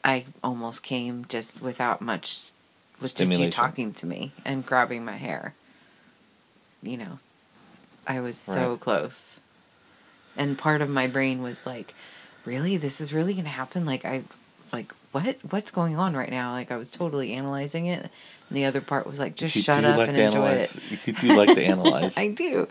I 0.03 0.25
almost 0.43 0.83
came 0.83 1.25
just 1.27 1.61
without 1.61 2.01
much 2.01 2.51
was 3.01 3.13
just 3.13 3.37
you 3.37 3.49
talking 3.49 3.93
to 3.93 4.05
me 4.05 4.31
and 4.45 4.65
grabbing 4.65 5.03
my 5.03 5.17
hair. 5.17 5.53
You 6.81 6.97
know. 6.97 7.19
I 8.05 8.19
was 8.19 8.37
so 8.37 8.71
Right. 8.71 8.79
close. 8.79 9.39
And 10.35 10.57
part 10.57 10.81
of 10.81 10.89
my 10.89 11.07
brain 11.07 11.41
was 11.41 11.65
like, 11.65 11.93
really? 12.45 12.77
This 12.77 12.99
is 12.99 13.13
really 13.13 13.35
to 13.35 13.41
happen? 13.43 13.85
Like, 13.85 14.03
I, 14.03 14.23
like, 14.71 14.93
what? 15.13 15.37
What's 15.49 15.71
going 15.71 15.95
on 15.95 16.15
right 16.15 16.29
now? 16.29 16.51
Like, 16.51 16.69
I 16.71 16.75
was 16.77 16.91
totally 16.91 17.31
analyzing 17.33 17.85
it. 17.85 17.99
And 18.01 18.11
the 18.57 18.65
other 18.65 18.81
part 18.81 19.07
was 19.07 19.17
like, 19.19 19.35
just 19.35 19.55
You 19.55 19.61
shut 19.61 19.81
do 19.81 19.87
up 19.87 19.97
like 19.97 20.09
and 20.09 20.17
to 20.17 20.23
enjoy 20.23 20.45
analyze. 20.45 20.77
it. 20.91 20.99
You 21.07 21.13
do 21.13 21.27
like 21.37 21.53
to 21.55 21.63
analyze. 21.63 22.17
I 22.17 22.27
do. 22.29 22.67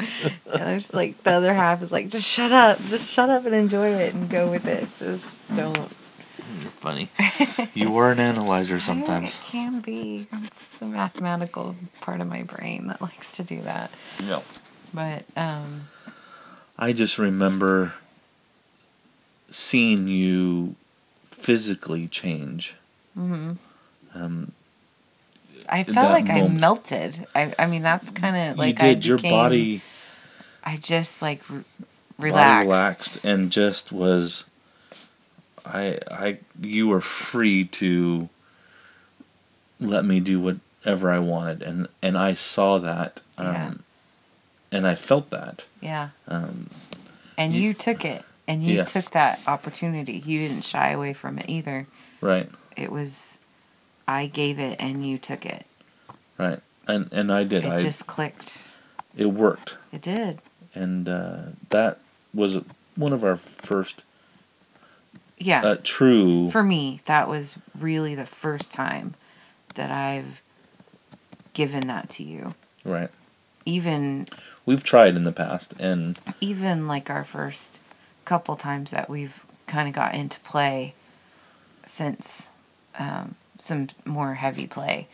and 0.53 0.63
I 0.63 0.75
was 0.75 0.93
like, 0.93 1.23
the 1.23 1.33
other 1.33 1.55
half 1.55 1.83
is 1.83 1.91
like, 1.91 2.11
just 2.11 2.29
shut 2.29 2.53
up. 2.53 2.79
Just 2.89 3.11
shut 3.11 3.31
up 3.31 3.47
and 3.47 3.55
enjoy 3.55 3.89
it 3.89 4.13
and 4.15 4.29
go 4.29 4.51
with 4.51 4.67
it. 4.67 4.89
Just 4.99 5.41
don't. 5.57 5.77
You're 6.61 6.71
funny. 6.73 7.09
You 7.73 7.97
are 7.97 8.11
an 8.13 8.21
analyzer 8.21 8.79
sometimes. 8.91 9.39
It 9.39 9.43
can 9.45 9.81
be. 9.81 10.27
It's 10.33 10.67
the 10.79 10.87
mathematical 10.87 11.75
part 12.01 12.21
of 12.21 12.27
my 12.29 12.43
brain 12.43 12.89
that 12.89 13.01
likes 13.01 13.31
to 13.33 13.43
do 13.43 13.63
that. 13.63 13.91
No. 14.23 14.43
But, 14.93 15.25
um, 15.37 15.83
I 16.79 16.93
just 16.93 17.19
remember 17.19 17.95
seeing 19.51 20.09
you 20.09 20.75
physically 21.43 22.09
change. 22.09 22.75
mhm. 23.17 23.59
Um, 24.15 24.53
I 25.69 25.85
felt 25.85 26.11
like 26.11 26.29
I 26.29 26.47
melted. 26.49 27.27
I, 27.35 27.55
I 27.59 27.67
mean, 27.67 27.83
that's 27.83 28.11
kind 28.11 28.37
of 28.37 28.59
like 28.59 28.69
you 28.69 28.95
did. 28.95 29.05
I 29.05 29.09
Your 29.09 29.19
body, 29.19 29.81
I 30.65 30.77
just 30.77 31.23
like 31.23 31.41
re- 31.49 31.65
relaxed. 32.19 32.67
relaxed 32.67 33.25
and 33.25 33.51
just 33.51 33.91
was. 33.93 34.45
I 35.65 35.99
I 36.11 36.39
you 36.61 36.89
were 36.89 37.01
free 37.01 37.65
to 37.65 38.29
let 39.81 40.05
me 40.05 40.21
do 40.21 40.41
whatever 40.41 41.11
I 41.11 41.19
wanted, 41.21 41.63
and 41.63 41.89
and 42.03 42.19
I 42.19 42.35
saw 42.35 42.79
that, 42.79 43.23
um, 43.39 43.47
Yeah. 43.55 43.73
and 44.73 44.87
I 44.87 44.95
felt 44.95 45.31
that. 45.31 45.67
Yeah, 45.81 46.11
Um, 46.29 46.69
and 47.39 47.55
You- 47.55 47.61
you, 47.63 47.75
took 47.75 48.05
it, 48.05 48.25
and 48.53 48.62
you 48.62 48.75
Yeah. 48.77 48.85
took 48.85 49.11
that 49.12 49.41
opportunity. 49.47 50.23
You 50.25 50.47
didn't 50.47 50.62
shy 50.65 50.91
away 50.91 51.15
from 51.15 51.38
it 51.38 51.49
either. 51.49 51.87
right, 52.21 52.49
It 52.77 52.93
was, 52.93 53.38
I 54.07 54.27
gave 54.27 54.59
it, 54.59 54.77
and 54.79 55.07
you 55.07 55.17
took 55.19 55.47
it. 55.47 55.65
right, 56.38 56.61
and 56.87 57.09
and 57.12 57.33
I 57.33 57.45
did. 57.45 57.65
It 57.65 57.73
I 57.73 57.79
just 57.79 58.07
clicked. 58.07 58.59
it 59.17 59.27
worked. 59.27 59.77
It 59.93 60.03
did. 60.03 60.41
and 60.75 61.09
uh, 61.09 61.43
that 61.71 61.99
was 62.35 62.59
one 62.97 63.12
of 63.12 63.25
our 63.25 63.37
first 63.37 64.05
Yeah. 65.38 65.62
uh, 65.65 65.77
true 65.83 66.51
For 66.51 66.62
me, 66.62 67.01
that 67.07 67.29
was 67.29 67.57
really 67.79 68.15
the 68.15 68.27
first 68.27 68.73
time 68.75 69.15
that 69.75 69.91
I've 69.91 70.41
given 71.55 71.87
that 71.88 72.09
to 72.11 72.23
you. 72.23 72.55
right 72.85 73.11
Even 73.67 74.29
we've 74.67 74.83
tried 74.85 75.15
in 75.17 75.25
the 75.25 75.33
past 75.33 75.75
and 75.79 76.19
even 76.41 76.87
like 76.88 77.11
our 77.11 77.25
first 77.25 77.81
couple 78.25 78.57
times 78.57 78.91
that 78.93 79.09
we've 79.11 79.45
kind 79.67 79.89
of 79.89 79.95
got 79.95 80.15
into 80.15 80.41
play 80.41 80.95
since 81.87 82.47
um, 82.99 83.35
some 83.59 83.89
more 84.05 84.35
heavy 84.35 84.67
play 84.67 85.09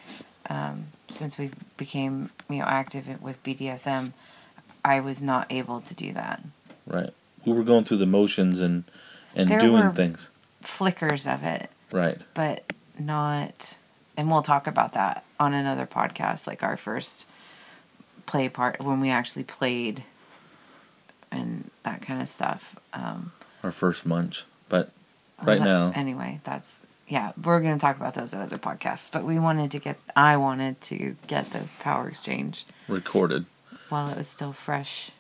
um, 0.51 0.89
since 1.11 1.39
we 1.39 1.51
became 1.77 2.31
you 2.49 2.59
know 2.59 2.65
active 2.65 3.21
with 3.23 3.43
BDSM 3.43 4.13
I 4.85 5.01
was 5.01 5.23
not 5.23 5.47
able 5.51 5.81
to 5.83 5.95
do 5.95 6.13
that. 6.15 6.43
Right. 6.87 7.13
We 7.45 7.53
were 7.53 7.65
going 7.65 7.85
through 7.85 7.99
the 7.99 8.07
motions 8.07 8.61
and 8.61 8.85
and 9.35 9.49
There 9.51 9.61
doing 9.61 9.93
things. 9.93 10.29
flickers 10.63 11.27
of 11.27 11.43
it. 11.45 11.71
Right. 11.93 12.19
But 12.35 12.73
not 12.99 13.77
and 14.17 14.31
we'll 14.31 14.43
talk 14.43 14.67
about 14.67 14.95
that 14.95 15.25
on 15.39 15.55
another 15.55 15.87
podcast 15.87 16.47
like 16.47 16.63
our 16.63 16.77
first 16.77 17.27
play 18.27 18.49
part 18.49 18.83
when 18.83 19.01
we 19.01 19.11
actually 19.11 19.45
played 19.45 20.03
that 21.89 22.03
kind 22.03 22.21
of 22.21 22.29
stuff 22.29 22.77
um, 22.93 23.33
our 23.65 23.73
first 23.73 24.05
munch 24.07 24.45
but 24.69 24.91
Well, 25.39 25.47
right 25.47 25.59
that- 25.59 25.65
now 25.65 25.93
Anyway, 25.95 26.41
that's 26.45 26.81
yeah. 27.11 27.33
We're 27.43 27.61
gonna 27.63 27.79
talk 27.79 27.97
about 27.97 28.13
those 28.13 28.35
at 28.35 28.43
other 28.43 28.57
podcasts, 28.59 29.09
but 29.11 29.25
we 29.25 29.39
wanted 29.39 29.71
to 29.71 29.79
get. 29.79 29.97
I 30.15 30.37
wanted 30.37 30.79
to 30.91 31.17
get 31.27 31.51
this 31.53 31.75
power 31.81 32.07
exchange 32.09 32.67
recorded 32.87 33.47
while 33.89 34.11
it 34.11 34.19
was 34.19 34.29
still 34.29 34.53
fresh 34.53 35.11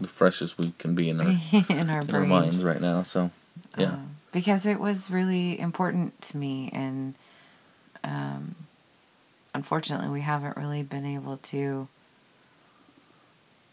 the 0.00 0.06
freshest 0.06 0.58
we 0.58 0.72
can 0.78 0.94
be 0.94 1.08
in 1.10 1.20
our, 1.20 1.26
in 1.68 1.90
our 1.90 2.02
in 2.02 2.06
brains. 2.06 2.12
our 2.12 2.24
minds 2.26 2.62
right 2.62 2.80
now 2.80 3.02
so 3.02 3.30
yeah 3.76 3.94
Um, 3.94 4.16
because 4.30 4.64
it 4.64 4.78
was 4.78 5.10
really 5.10 5.58
important 5.58 6.20
to 6.28 6.36
me, 6.36 6.70
and 6.72 7.14
um, 8.04 8.54
unfortunately, 9.54 10.08
we 10.08 10.20
haven't 10.20 10.56
really 10.56 10.82
been 10.84 11.04
able 11.06 11.38
to 11.52 11.88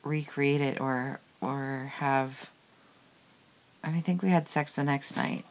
recreate 0.04 0.62
it 0.62 0.80
or 0.82 1.20
or 1.42 1.92
have. 1.98 2.50
I 3.84 3.88
mean, 3.90 3.98
I 3.98 4.02
think 4.02 4.22
we 4.22 4.30
had 4.30 4.50
sex 4.50 4.74
the 4.74 4.84
next 4.84 5.16
night, 5.16 5.46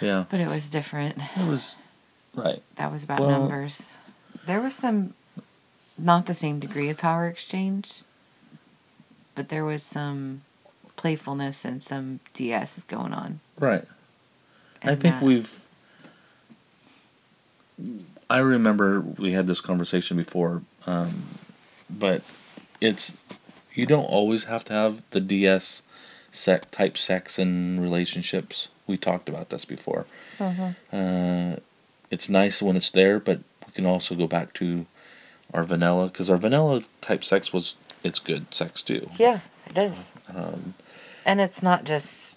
yeah 0.00 0.24
but 0.30 0.40
it 0.40 0.48
was 0.48 0.68
different. 0.68 1.18
it 1.36 1.46
was 1.48 1.76
right 2.34 2.62
That 2.76 2.90
was 2.92 3.04
about 3.04 3.20
Well- 3.20 3.30
numbers. 3.30 3.82
There 4.46 4.60
was 4.60 4.74
some, 4.76 5.14
not 5.98 6.26
the 6.26 6.34
same 6.34 6.58
degree 6.58 6.88
of 6.88 6.96
power 6.98 7.26
exchange, 7.28 8.02
but 9.34 9.48
there 9.50 9.64
was 9.64 9.82
some 9.82 10.42
playfulness 10.96 11.64
and 11.64 11.82
some 11.82 12.20
DS 12.34 12.82
going 12.84 13.12
on. 13.12 13.40
right 13.58 13.84
I 14.82 14.94
think 14.96 15.02
that- 15.02 15.22
we've. 15.22 15.60
I 18.30 18.38
remember 18.38 19.00
we 19.00 19.32
had 19.32 19.46
this 19.46 19.60
conversation 19.60 20.16
before, 20.16 20.62
um, 20.86 21.22
but 21.88 22.22
it's 22.80 23.16
you 23.78 23.86
don't 23.86 24.04
always 24.04 24.44
have 24.44 24.64
to 24.64 24.72
have 24.72 25.02
the 25.10 25.20
DS 25.20 25.82
sec 26.32 26.70
type 26.70 26.98
sex 26.98 27.38
in 27.38 27.80
relationships. 27.80 28.68
We 28.86 28.96
talked 28.96 29.28
about 29.28 29.50
this 29.50 29.64
before. 29.64 30.06
Uh, 30.92 31.56
it's 32.10 32.28
nice 32.28 32.60
when 32.62 32.76
it's 32.76 32.90
there, 32.90 33.18
but 33.20 33.38
we 33.66 33.72
can 33.72 33.86
also 33.86 34.14
go 34.14 34.26
back 34.26 34.52
to 34.54 34.86
our 35.54 35.62
vanilla 35.62 36.06
because 36.08 36.28
our 36.30 36.36
vanilla 36.36 36.82
type 37.00 37.24
sex 37.24 37.52
was 37.52 37.76
it's 38.02 38.18
good 38.18 38.54
sex 38.54 38.82
too. 38.82 39.10
Yeah, 39.18 39.40
it 39.70 39.78
is. 39.78 40.12
Um, 40.34 40.74
And 41.24 41.40
it's 41.40 41.62
not 41.62 41.84
just. 41.84 42.36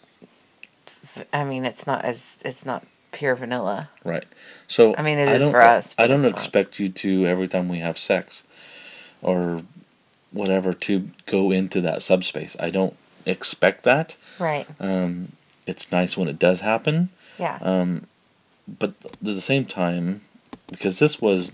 I 1.34 1.44
mean, 1.44 1.66
it's 1.66 1.86
not 1.88 2.06
as 2.06 2.42
it's 2.46 2.66
not 2.66 2.86
pure 3.12 3.36
vanilla. 3.36 3.90
Right. 4.04 4.26
So 4.68 4.96
I 4.98 5.02
mean, 5.02 5.18
it 5.18 5.28
I 5.28 5.34
is 5.36 5.50
for 5.50 5.62
us, 5.62 5.96
I 5.98 6.08
don't 6.08 6.24
it's 6.24 6.34
not. 6.36 6.40
expect 6.42 6.80
you 6.80 6.90
to 6.90 7.26
every 7.26 7.48
time 7.48 7.68
we 7.70 7.80
have 7.80 7.98
sex, 7.98 8.44
or 9.22 9.64
whatever, 10.32 10.74
to 10.74 11.10
go 11.26 11.52
into 11.52 11.82
that 11.82 12.02
subspace. 12.02 12.56
I 12.60 12.70
don't 12.70 12.96
expect 13.26 13.84
that. 13.84 14.16
Right. 14.40 14.68
Um, 14.80 15.34
it's 15.68 15.92
nice 15.92 16.18
when 16.18 16.28
it 16.28 16.40
does 16.40 16.62
happen. 16.62 17.10
Yeah. 17.38 17.58
Um, 17.62 18.08
but 18.68 18.94
at 19.04 19.18
the 19.22 19.42
same 19.42 19.66
time, 19.66 20.22
because 20.68 21.00
this 21.00 21.22
was, 21.22 21.52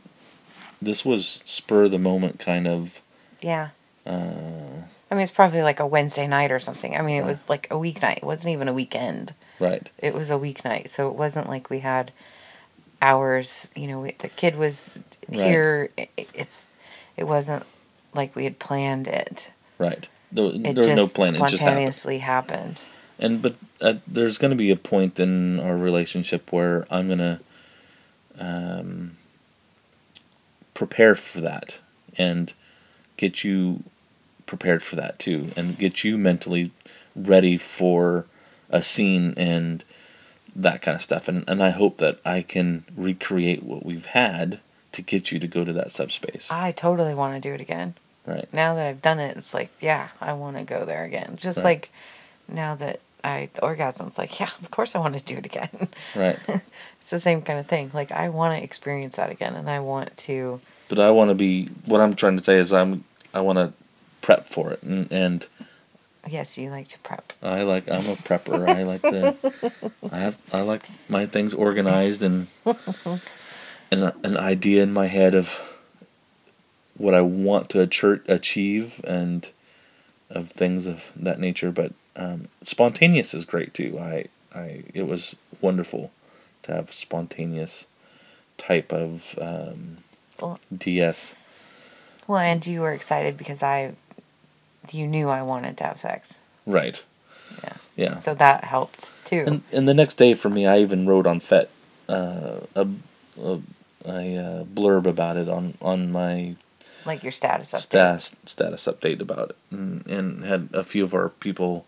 this 0.81 1.03
was 1.03 1.41
spur 1.45 1.85
of 1.85 1.91
the 1.91 1.99
moment 1.99 2.39
kind 2.39 2.67
of. 2.67 3.01
yeah. 3.41 3.69
Uh, 4.05 4.83
I 5.11 5.15
mean, 5.15 5.21
it's 5.23 5.31
probably 5.31 5.61
like 5.63 5.79
a 5.81 5.85
Wednesday 5.87 6.27
night 6.27 6.51
or 6.51 6.59
something. 6.59 6.95
I 6.95 7.01
mean, 7.01 7.17
it 7.17 7.21
Right. 7.21 7.27
was 7.27 7.49
like 7.49 7.67
a 7.71 7.75
weeknight. 7.75 8.17
It 8.17 8.23
wasn't 8.23 8.53
even 8.53 8.67
a 8.69 8.73
weekend. 8.73 9.33
right. 9.59 9.89
It 9.97 10.13
was 10.13 10.31
a 10.31 10.35
weeknight, 10.35 10.89
so 10.89 11.09
it 11.09 11.15
wasn't 11.15 11.49
like 11.49 11.69
we 11.69 11.79
had 11.79 12.11
hours. 13.01 13.69
You 13.75 13.87
know, 13.87 14.01
we, 14.01 14.11
the 14.19 14.27
kid 14.29 14.55
was 14.57 14.99
Right. 15.29 15.39
here. 15.39 15.89
It, 15.97 16.09
it's. 16.33 16.67
It 17.17 17.25
wasn't 17.25 17.65
like 18.17 18.35
we 18.35 18.43
had 18.43 18.59
planned 18.59 19.07
it. 19.07 19.51
Right. 19.77 20.07
There, 20.31 20.45
It 20.45 20.63
there 20.63 20.75
was 20.75 20.87
no 20.87 21.07
plan. 21.07 21.35
It 21.35 21.39
just 21.39 21.53
happened. 21.53 21.59
spontaneously 21.59 22.17
happened. 22.17 22.81
And 23.19 23.41
but 23.41 23.55
uh, 23.81 23.95
there's 24.05 24.37
going 24.37 24.51
to 24.51 24.57
be 24.57 24.71
a 24.71 24.75
point 24.75 25.19
in 25.19 25.59
our 25.59 25.77
relationship 25.77 26.51
where 26.51 26.85
I'm 26.91 27.07
going 27.07 27.19
to 27.19 27.39
um, 28.39 29.11
prepare 30.73 31.15
for 31.15 31.41
that 31.41 31.79
and 32.17 32.53
get 33.15 33.43
you 33.43 33.83
prepared 34.45 34.83
for 34.83 34.95
that 34.95 35.19
too, 35.19 35.51
and 35.55 35.77
get 35.77 36.03
you 36.03 36.17
mentally 36.17 36.71
ready 37.15 37.57
for 37.57 38.25
a 38.69 38.81
scene 38.83 39.33
and 39.37 39.83
that 40.55 40.81
kind 40.81 40.95
of 40.95 41.01
stuff. 41.01 41.27
And 41.27 41.43
and 41.47 41.63
I 41.63 41.69
hope 41.71 41.97
that 41.97 42.19
I 42.25 42.41
can 42.41 42.85
recreate 42.95 43.63
what 43.63 43.85
we've 43.85 44.07
had 44.07 44.59
to 44.91 45.01
get 45.01 45.31
you 45.31 45.39
to 45.39 45.47
go 45.47 45.63
to 45.63 45.73
that 45.73 45.91
subspace. 45.91 46.47
I 46.49 46.71
totally 46.71 47.13
want 47.13 47.35
to 47.35 47.39
do 47.39 47.53
it 47.53 47.61
again. 47.61 47.95
Right. 48.27 48.47
Now 48.53 48.75
that 48.75 48.85
I've 48.85 49.01
done 49.01 49.19
it, 49.19 49.37
it's 49.37 49.53
like, 49.53 49.71
yeah, 49.79 50.09
I 50.21 50.33
want 50.33 50.57
to 50.57 50.63
go 50.63 50.85
there 50.85 51.05
again. 51.05 51.37
Just 51.37 51.57
Right. 51.57 51.63
like 51.63 51.89
now 52.47 52.75
that 52.75 52.99
I 53.23 53.49
orgasm, 53.63 54.07
it's 54.07 54.17
like, 54.17 54.39
yeah, 54.39 54.49
of 54.61 54.69
course 54.69 54.95
I 54.95 54.99
want 54.99 55.17
to 55.17 55.23
do 55.23 55.37
it 55.37 55.45
again. 55.45 55.87
Right. 56.13 56.37
it's 56.47 57.09
the 57.09 57.19
same 57.19 57.41
kind 57.41 57.57
of 57.57 57.67
thing. 57.67 57.89
Like 57.93 58.11
I 58.11 58.29
want 58.29 58.57
to 58.57 58.63
experience 58.63 59.15
that 59.15 59.31
again, 59.31 59.55
and 59.55 59.69
I 59.69 59.79
want 59.79 60.15
to. 60.17 60.59
but 60.89 60.99
I 60.99 61.09
want 61.11 61.29
to 61.31 61.35
be. 61.35 61.67
What 61.85 62.01
I'm 62.01 62.15
trying 62.15 62.37
to 62.37 62.43
say 62.43 62.57
is 62.57 62.73
I'm. 62.73 63.03
I 63.33 63.39
want 63.41 63.57
to 63.57 63.73
prep 64.21 64.47
for 64.47 64.71
it, 64.71 64.83
and 64.83 65.11
and 65.11 65.47
Yes, 66.29 66.57
you 66.57 66.69
like 66.69 66.89
to 66.89 66.99
prep. 66.99 67.31
I 67.41 67.63
like. 67.63 67.87
I'm 67.87 68.05
a 68.07 68.15
prepper. 68.15 68.67
I 68.67 68.83
like 68.83 69.01
to. 69.03 69.35
I 70.11 70.17
have. 70.17 70.37
I 70.51 70.61
like 70.61 70.83
my 71.07 71.25
things 71.25 71.53
organized 71.53 72.21
and 72.23 72.47
and 73.91 74.13
an 74.23 74.37
idea 74.37 74.83
in 74.83 74.91
my 74.91 75.07
head 75.07 75.33
of 75.35 75.61
what 76.97 77.13
I 77.13 77.21
want 77.21 77.69
to 77.69 77.81
achieve, 77.81 79.01
and 79.05 79.49
of 80.29 80.49
things 80.51 80.87
of 80.87 81.11
that 81.15 81.39
nature. 81.39 81.71
But 81.71 81.93
um, 82.15 82.47
spontaneous 82.61 83.33
is 83.33 83.45
great 83.45 83.73
too. 83.73 83.97
I. 83.99 84.25
I. 84.53 84.83
It 84.93 85.07
was 85.07 85.35
wonderful 85.61 86.11
to 86.63 86.73
have 86.73 86.91
spontaneous 86.91 87.87
type 88.57 88.91
of 88.91 89.37
um, 89.41 89.97
Well- 90.39 90.59
DS. 90.75 91.35
Well, 92.27 92.39
and 92.39 92.65
you 92.67 92.81
were 92.81 92.91
excited 92.91 93.37
because 93.37 93.63
I, 93.63 93.93
you 94.91 95.07
knew 95.07 95.29
I 95.29 95.43
wanted 95.43 95.77
to 95.77 95.85
have 95.85 95.97
sex, 95.97 96.39
Right. 96.65 97.01
Yeah. 97.63 97.73
Yeah. 97.95 98.17
so 98.17 98.35
that 98.35 98.65
helped 98.65 99.13
too. 99.23 99.45
And, 99.47 99.61
and 99.71 99.87
the 99.87 99.93
next 99.93 100.15
day 100.15 100.33
for 100.33 100.49
me, 100.49 100.67
I 100.67 100.79
even 100.79 101.07
wrote 101.07 101.25
on 101.25 101.39
FET 101.39 101.69
uh, 102.09 102.59
a, 102.75 102.87
a, 103.41 103.59
a 104.05 104.37
uh, 104.37 104.63
blurb 104.65 105.05
about 105.05 105.37
it 105.37 105.47
on, 105.47 105.75
on 105.81 106.11
my 106.11 106.57
like 107.07 107.23
your 107.23 107.31
status 107.31 107.73
update. 107.73 107.79
status, 107.79 108.35
status 108.45 108.85
update 108.85 109.21
about 109.21 109.51
it. 109.51 109.57
And, 109.71 110.05
and 110.07 110.43
had 110.43 110.69
a 110.73 110.83
few 110.83 111.03
of 111.03 111.13
our 111.13 111.29
people, 111.29 111.85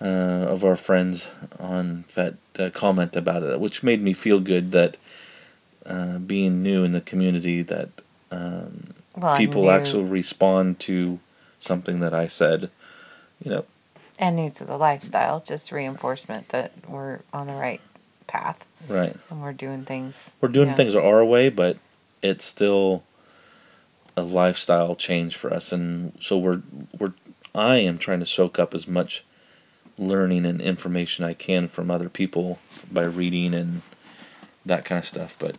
uh, 0.00 0.04
of 0.04 0.64
our 0.64 0.76
friends 0.76 1.28
on 1.58 2.04
FET 2.08 2.34
uh, 2.58 2.70
comment 2.70 3.16
about 3.16 3.42
it, 3.42 3.58
which 3.60 3.82
made 3.82 4.02
me 4.02 4.12
feel 4.12 4.40
good 4.40 4.72
that 4.72 4.96
uh, 5.86 6.18
being 6.18 6.62
new 6.62 6.84
in 6.84 6.92
the 6.92 7.00
community 7.00 7.62
that 7.62 7.88
um, 8.30 8.94
well, 9.16 9.36
people 9.36 9.70
actually 9.70 10.04
respond 10.04 10.78
to 10.80 11.18
something 11.58 12.00
that 12.00 12.14
I 12.14 12.28
said. 12.28 12.70
You 13.42 13.50
know, 13.50 13.64
and 14.18 14.36
new 14.36 14.50
to 14.50 14.64
the 14.64 14.76
lifestyle, 14.76 15.40
just 15.40 15.72
reinforcement 15.72 16.50
that 16.50 16.72
we're 16.88 17.20
on 17.32 17.48
the 17.48 17.54
right 17.54 17.80
path 18.28 18.64
right. 18.88 19.16
and 19.30 19.42
we're 19.42 19.52
doing 19.52 19.84
things. 19.84 20.36
We're 20.40 20.48
doing 20.48 20.68
yeah. 20.68 20.74
things 20.74 20.94
our 20.94 21.24
way, 21.24 21.48
but 21.48 21.78
it's 22.22 22.44
still 22.44 23.02
a 24.16 24.22
lifestyle 24.22 24.94
change 24.94 25.36
for 25.36 25.52
us, 25.52 25.72
and 25.72 26.12
so 26.20 26.38
we're 26.38 26.62
we're. 26.98 27.12
I 27.54 27.76
am 27.76 27.98
trying 27.98 28.20
to 28.20 28.26
soak 28.26 28.58
up 28.58 28.74
as 28.74 28.88
much 28.88 29.24
learning 29.98 30.46
and 30.46 30.60
information 30.60 31.24
I 31.24 31.34
can 31.34 31.68
from 31.68 31.90
other 31.90 32.08
people 32.08 32.58
by 32.90 33.02
reading 33.02 33.52
and 33.52 33.82
that 34.64 34.84
kind 34.86 34.98
of 34.98 35.04
stuff. 35.04 35.36
But 35.38 35.58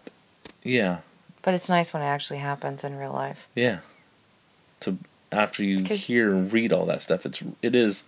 yeah, 0.64 1.00
But 1.44 1.54
it's 1.54 1.70
nice 1.70 1.94
when 1.94 2.02
it 2.02 2.08
actually 2.08 2.40
happens 2.40 2.84
in 2.84 2.96
real 2.98 3.14
life. 3.14 3.48
yeah. 3.56 3.80
To 4.82 4.98
after 5.32 5.64
you 5.64 5.84
hear 5.86 6.32
and 6.34 6.52
read 6.52 6.74
all 6.74 6.86
that 6.88 7.02
stuff, 7.02 7.26
it's 7.26 7.42
it 7.62 7.76
is 7.76 8.04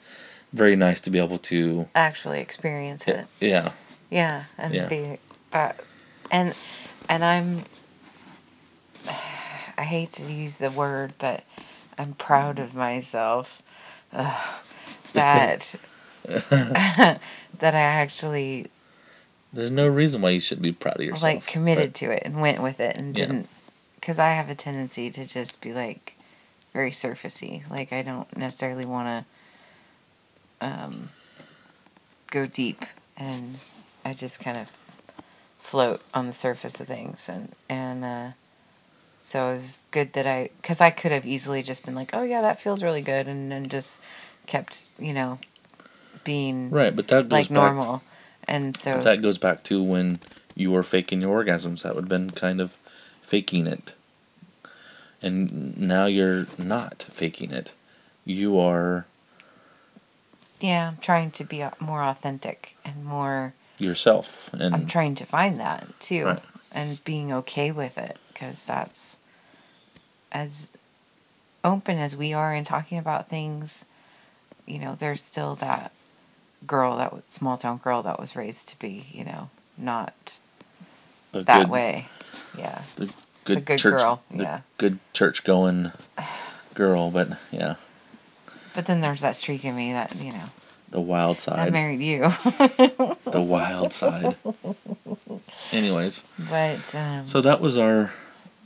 very 0.53 0.75
nice 0.75 0.99
to 1.01 1.09
be 1.09 1.19
able 1.19 1.37
to 1.39 1.87
Actually 1.95 2.39
experience 2.39 3.07
it. 3.07 3.25
yeah 3.39 3.71
Yeah, 4.09 4.43
and 4.57 4.73
Yeah. 4.73 4.87
be 4.87 5.17
that, 5.51 5.79
and 6.31 6.53
and 7.09 7.23
I'm. 7.25 7.65
I 9.77 9.83
hate 9.83 10.11
to 10.13 10.31
use 10.31 10.57
the 10.57 10.71
word, 10.71 11.13
but 11.19 11.43
I'm 11.97 12.13
proud 12.13 12.59
of 12.59 12.73
myself. 12.75 13.61
Ugh, 14.13 14.53
that 15.13 15.75
that 16.27 17.19
I 17.61 17.79
actually 17.79 18.67
There's 19.53 19.71
no 19.71 19.87
reason 19.87 20.21
why 20.21 20.31
you 20.31 20.39
should 20.39 20.61
be 20.61 20.71
proud 20.71 20.95
of 20.97 21.01
yourself. 21.03 21.23
like 21.23 21.45
committed 21.45 21.91
but- 21.93 21.99
to 21.99 22.11
it 22.11 22.23
and 22.25 22.41
went 22.41 22.61
with 22.61 22.79
it 22.79 22.97
and 22.97 23.17
Yeah. 23.17 23.25
didn't, 23.25 23.49
because 23.95 24.19
I 24.19 24.29
have 24.29 24.49
a 24.49 24.55
tendency 24.55 25.09
to 25.11 25.25
just 25.25 25.61
be 25.61 25.73
like 25.73 26.13
very 26.73 26.91
surfacey. 26.91 27.69
Like 27.69 27.91
I 27.93 28.01
don't 28.01 28.35
necessarily 28.37 28.85
want 28.85 29.25
to 30.61 30.67
um, 30.67 31.09
go 32.31 32.45
deep, 32.47 32.85
and 33.17 33.57
I 34.03 34.13
just 34.13 34.39
kind 34.39 34.57
of 34.57 34.71
float 35.59 36.01
on 36.13 36.27
the 36.27 36.33
surface 36.33 36.79
of 36.79 36.87
things, 36.87 37.27
and 37.29 37.51
and 37.69 38.03
uh, 38.05 38.27
so 39.25 39.49
it 39.49 39.53
was 39.53 39.85
good 39.89 40.13
that 40.13 40.27
I, 40.27 40.51
because 40.61 40.81
I 40.81 40.91
could 40.91 41.11
have 41.11 41.25
easily 41.25 41.63
just 41.63 41.83
been 41.83 41.95
like, 41.95 42.11
oh 42.13 42.21
yeah, 42.21 42.41
that 42.41 42.59
feels 42.59 42.83
really 42.83 43.01
good, 43.01 43.27
and 43.27 43.51
then 43.51 43.69
just 43.69 43.99
kept 44.45 44.85
you 44.99 45.13
know 45.13 45.39
being 46.23 46.69
right, 46.69 46.95
but 46.95 47.07
that 47.07 47.23
goes 47.23 47.31
like 47.31 47.49
normal, 47.49 48.03
and 48.47 48.77
so 48.77 48.93
But 48.93 49.03
that 49.03 49.21
goes 49.23 49.39
back 49.39 49.63
to 49.63 49.81
when 49.81 50.19
you 50.53 50.71
were 50.71 50.83
faking 50.83 51.21
your 51.21 51.43
orgasms. 51.43 51.81
That 51.81 51.95
would 51.95 52.03
have 52.05 52.09
been 52.09 52.29
kind 52.29 52.61
of 52.61 52.77
faking 53.21 53.65
it. 53.65 53.95
And 55.23 55.75
now 55.75 56.05
you're 56.05 56.45
not 56.59 57.07
faking 57.11 57.51
it. 57.51 57.73
You 58.25 58.59
are 58.59 59.07
Yeah, 60.59 60.89
I'm 60.89 60.97
trying 60.97 61.31
to 61.31 61.43
be 61.43 61.63
uh, 61.63 61.71
more 61.79 62.03
authentic 62.03 62.75
and 62.85 63.03
more. 63.03 63.53
yourself. 63.79 64.51
And 64.53 64.73
I'm 64.73 64.85
trying 64.85 65.15
to 65.15 65.25
find 65.25 65.59
that 65.59 65.99
too, 65.99 66.25
Right. 66.25 66.43
and 66.71 67.03
being 67.03 67.33
okay 67.33 67.71
with 67.71 67.97
it 67.97 68.19
because 68.35 68.65
that's 68.67 69.17
as 70.31 70.69
open 71.63 71.97
as 71.97 72.15
we 72.15 72.33
are 72.33 72.53
in 72.53 72.63
talking 72.63 72.97
about 72.99 73.29
things. 73.29 73.85
You 74.67 74.77
know, 74.79 74.95
there's 74.95 75.21
still 75.21 75.55
that 75.55 75.91
girl, 76.67 76.97
that 76.97 77.31
small 77.31 77.57
town 77.57 77.77
girl 77.77 78.03
that 78.03 78.19
was 78.19 78.35
raised 78.35 78.69
to 78.69 78.79
be, 78.79 79.05
you 79.11 79.23
know, 79.23 79.49
not 79.77 80.13
that 81.33 81.61
good, 81.63 81.69
way. 81.69 82.07
Yeah, 82.57 82.81
good, 82.95 83.13
The 83.45 83.61
good 83.61 83.79
church, 83.79 84.01
girl, 84.01 84.23
the 84.31 84.43
yeah. 84.43 84.61
good 84.77 84.99
church 85.13 85.43
going 85.43 85.91
girl. 86.73 87.11
But 87.11 87.29
yeah, 87.51 87.75
but 88.73 88.85
then 88.85 89.01
there's 89.01 89.21
that 89.21 89.35
streak 89.35 89.65
in 89.65 89.75
me 89.75 89.93
that 89.93 90.15
you 90.15 90.31
know 90.31 90.49
the 90.89 91.01
wild 91.01 91.39
side. 91.39 91.67
I 91.67 91.69
married 91.69 92.01
you, 92.01 92.21
the 93.25 93.41
wild 93.41 93.93
side. 93.93 94.35
Anyways, 95.71 96.23
but 96.49 96.95
um, 96.95 97.23
so 97.23 97.41
that 97.41 97.59
was 97.61 97.77
our. 97.77 98.11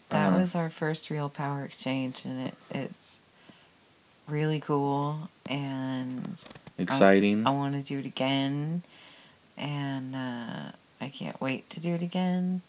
That 0.10 0.34
uh, 0.34 0.40
was 0.40 0.56
our 0.56 0.70
first 0.70 1.10
real 1.10 1.30
power 1.30 1.64
exchange, 1.64 2.26
and 2.26 2.48
it 2.48 2.54
it's 2.72 3.18
really 4.28 4.60
cool, 4.60 5.30
and 5.48 6.38
exciting. 6.78 7.46
I 7.46 7.52
want 7.52 7.76
to 7.76 7.82
do 7.82 8.00
it 8.00 8.06
again, 8.06 8.84
and 9.58 10.16
uh, 10.16 10.72
I 11.02 11.10
can't 11.10 11.40
wait 11.42 11.70
to 11.72 11.80
do 11.80 11.94
it 11.94 12.02
again. 12.04 12.62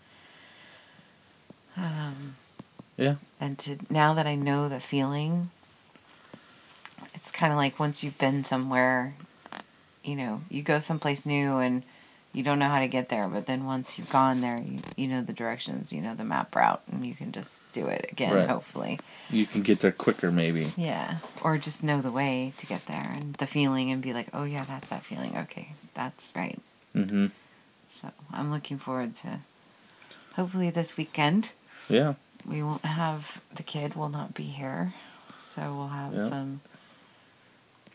Um, 1.77 2.37
Yeah. 2.97 3.17
And 3.41 3.59
to 3.61 3.79
now 3.89 4.13
that 4.15 4.27
I 4.27 4.35
know 4.35 4.69
the 4.69 4.81
feeling, 4.81 5.51
it's 7.15 7.31
kind 7.31 7.53
of 7.53 7.57
like 7.57 7.79
once 7.81 8.05
you've 8.05 8.19
been 8.19 8.45
somewhere, 8.45 9.15
you 10.05 10.15
know, 10.17 10.43
you 10.51 10.63
go 10.63 10.81
someplace 10.81 11.25
new 11.25 11.57
and 11.59 11.83
you 12.33 12.43
don't 12.45 12.59
know 12.61 12.69
how 12.69 12.79
to 12.81 12.87
get 12.89 13.09
there, 13.09 13.27
but 13.29 13.47
then 13.47 13.65
once 13.65 13.99
you've 13.99 14.09
gone 14.11 14.41
there, 14.41 14.59
you, 14.59 14.79
you 14.97 15.09
know 15.09 15.21
the 15.23 15.33
directions, 15.33 15.93
you 15.93 16.01
know 16.01 16.15
the 16.15 16.25
map 16.25 16.55
route, 16.55 16.81
and 16.91 17.05
you 17.05 17.15
can 17.15 17.33
just 17.33 17.61
do 17.73 17.87
it 17.87 18.07
again, 18.13 18.33
Right. 18.35 18.49
hopefully. 18.49 19.01
You 19.31 19.47
can 19.47 19.63
get 19.63 19.81
there 19.81 19.91
quicker, 19.93 20.31
maybe. 20.31 20.73
Yeah. 20.77 21.19
Or 21.43 21.59
just 21.59 21.83
know 21.83 22.01
the 22.01 22.13
way 22.13 22.53
to 22.59 22.67
get 22.67 22.87
there 22.87 23.11
and 23.17 23.35
the 23.35 23.47
feeling 23.49 23.91
and 23.91 24.01
be 24.01 24.13
like, 24.13 24.29
oh, 24.33 24.45
yeah, 24.45 24.65
that's 24.65 24.89
that 24.91 25.05
feeling. 25.05 25.37
Okay, 25.37 25.73
that's 25.95 26.33
right. 26.37 26.61
Mm-hmm. 26.95 27.27
So 27.91 28.11
I'm 28.33 28.53
looking 28.53 28.79
forward 28.79 29.17
to 29.17 29.41
hopefully 30.37 30.71
this 30.71 30.97
weekend. 30.97 31.53
Yeah. 31.89 32.15
We 32.47 32.63
won't 32.63 32.85
have 32.85 33.43
the 33.55 33.65
kid 33.65 33.97
will 33.97 34.09
not 34.09 34.35
be 34.35 34.45
here. 34.45 34.95
So 35.41 35.75
we'll 35.77 35.89
have 35.89 36.13
Yeah. 36.15 36.29
some 36.29 36.61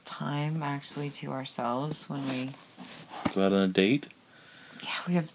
time 0.04 0.62
actually 0.62 1.10
to 1.10 1.32
ourselves 1.32 2.10
when 2.10 2.28
we 2.28 2.52
Go 3.34 3.46
out 3.46 3.54
on 3.54 3.60
a 3.64 3.68
date. 3.70 4.08
Yeah, 4.86 4.92
we 5.08 5.16
have 5.16 5.32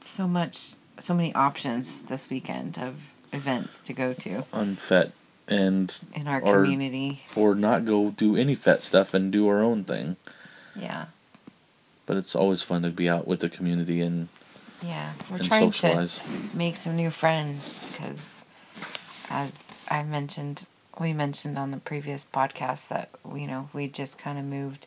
so 0.00 0.26
much 0.26 0.74
so 1.00 1.14
many 1.14 1.32
options 1.34 2.02
this 2.02 2.28
weekend 2.28 2.76
of 2.78 3.12
events 3.32 3.80
to 3.82 3.92
go 3.92 4.12
to 4.14 4.44
on 4.52 4.74
FET 4.76 5.12
and 5.46 5.96
in 6.14 6.26
our 6.26 6.40
Or- 6.42 6.62
community. 6.64 7.22
or 7.36 7.54
not 7.54 7.84
go 7.84 8.10
do 8.10 8.36
any 8.36 8.54
FET 8.56 8.82
stuff 8.82 9.14
and 9.14 9.30
do 9.32 9.46
our 9.48 9.62
own 9.62 9.84
thing. 9.84 10.16
Yeah. 10.74 11.06
But 12.06 12.16
it's 12.16 12.34
always 12.34 12.62
fun 12.62 12.82
to 12.82 12.90
be 12.90 13.08
out 13.08 13.26
with 13.28 13.40
the 13.40 13.48
community 13.48 14.00
and, 14.00 14.28
Yeah. 14.82 15.12
We're 15.30 15.36
and 15.36 15.44
trying 15.46 15.72
socialize. 15.72 16.18
to 16.18 16.56
make 16.56 16.76
some 16.76 16.96
new 16.96 17.10
friends 17.10 17.90
because 17.90 18.44
as 19.30 19.52
I 19.88 20.02
mentioned 20.02 20.66
we 20.98 21.12
mentioned 21.12 21.56
on 21.58 21.70
the 21.70 21.76
previous 21.76 22.26
podcast 22.32 22.88
that 22.88 23.08
you 23.36 23.46
know 23.46 23.68
we 23.72 23.86
just 23.88 24.18
kind 24.18 24.36
of 24.38 24.44
moved 24.44 24.86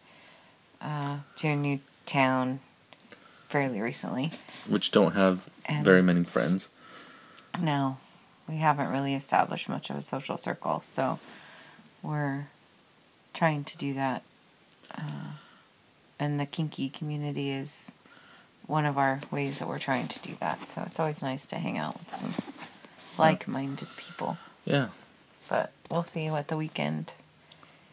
uh, 0.82 1.18
to 1.38 1.48
a 1.50 1.56
new 1.56 1.80
town 2.06 2.60
fairly 3.52 3.82
recently. 3.82 4.32
Which 4.68 4.92
don't 4.92 5.14
have 5.14 5.48
And- 5.66 5.86
very 5.86 6.02
many 6.02 6.24
friends. 6.24 6.68
No, 7.60 7.98
we 8.48 8.58
haven't 8.58 8.90
really 8.90 9.14
established 9.14 9.68
much 9.70 9.90
of 9.90 9.98
a 9.98 10.02
social 10.02 10.38
circle, 10.38 10.82
so 10.82 11.20
we're 12.02 12.48
trying 13.34 13.64
to 13.66 13.78
do 13.78 13.94
that. 13.94 14.24
Uh, 14.98 15.34
and 16.20 16.40
the 16.40 16.46
kinky 16.46 16.90
community 16.90 17.52
is 17.52 17.92
one 18.68 18.86
of 18.86 18.98
our 18.98 19.20
ways 19.32 19.60
that 19.60 19.68
we're 19.68 19.80
trying 19.80 20.08
to 20.08 20.20
do 20.20 20.36
that. 20.40 20.66
So 20.68 20.84
it's 20.86 21.00
always 21.00 21.22
nice 21.22 21.46
to 21.48 21.58
hang 21.58 21.78
out 21.78 22.00
with 22.00 22.16
some 22.16 22.34
like-minded 23.18 23.88
people. 23.98 24.38
Yeah. 24.66 24.88
But 25.50 25.72
we'll 25.90 26.04
see 26.04 26.30
what 26.30 26.48
the 26.48 26.58
weekend 26.58 27.14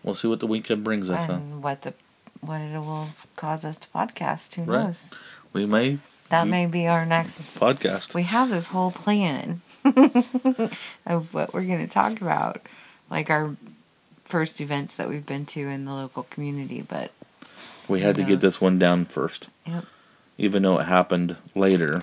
We'll 0.04 0.14
see 0.14 0.28
what 0.28 0.38
the 0.38 0.46
weekend 0.46 0.84
brings 0.84 1.10
us. 1.10 1.26
Huh? 1.26 1.32
and 1.34 1.62
what 1.62 1.82
the 1.82 1.92
what 2.40 2.60
it 2.60 2.78
will 2.78 3.08
cause 3.34 3.64
us 3.64 3.78
to 3.78 3.88
podcast. 3.88 4.54
Who 4.54 4.62
Right. 4.62 4.84
knows? 4.84 5.12
We 5.52 5.66
may 5.66 5.98
That 6.28 6.46
may 6.46 6.66
be 6.66 6.87
our 6.87 7.04
next 7.04 7.40
podcast. 7.58 8.14
we 8.14 8.22
have 8.24 8.50
this 8.50 8.66
whole 8.66 8.90
plan 8.90 9.61
of 11.06 11.32
what 11.34 11.52
we're 11.54 11.64
going 11.64 11.84
to 11.84 11.90
talk 11.92 12.20
about 12.20 12.61
like 13.11 13.30
our 13.30 13.56
first 14.24 14.61
events 14.61 14.96
that 14.96 15.08
we've 15.08 15.24
been 15.24 15.46
to 15.46 15.61
in 15.61 15.84
the 15.87 15.92
local 15.94 16.24
community 16.24 16.82
but 16.82 17.11
We 17.88 18.00
had 18.02 18.16
to 18.16 18.24
get 18.24 18.40
this 18.40 18.61
one 18.61 18.78
down 18.78 19.06
first. 19.06 19.48
Yep. 19.66 19.84
Even 20.37 20.62
though 20.62 20.78
it 20.78 20.84
happened 20.84 21.37
later 21.54 22.02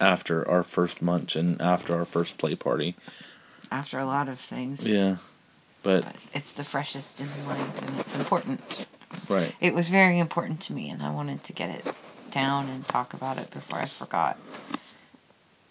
after 0.00 0.46
our 0.48 0.62
first 0.64 1.00
munch 1.00 1.36
and 1.36 1.60
after 1.62 1.94
our 1.96 2.04
first 2.04 2.36
play 2.38 2.54
party. 2.54 2.96
after 3.70 3.98
a 3.98 4.04
lot 4.06 4.28
of 4.28 4.38
things 4.40 4.86
Yeah. 4.88 5.16
But 5.82 6.04
but 6.04 6.16
it's 6.34 6.52
the 6.52 6.64
freshest 6.64 7.20
in 7.20 7.28
the 7.28 7.42
mind 7.48 7.82
and 7.86 8.00
it's 8.00 8.14
important 8.14 8.86
right. 9.28 9.54
it 9.60 9.72
was 9.74 9.88
very 9.88 10.18
important 10.18 10.60
to 10.62 10.72
me 10.74 10.90
and 10.90 11.02
i 11.02 11.10
wanted 11.10 11.42
to 11.44 11.52
get 11.54 11.70
it 11.70 11.94
down 12.30 12.68
and 12.68 12.86
talk 12.88 13.12
about 13.14 13.38
it 13.38 13.50
before 13.50 13.78
i 13.78 13.84
forgot 13.84 14.38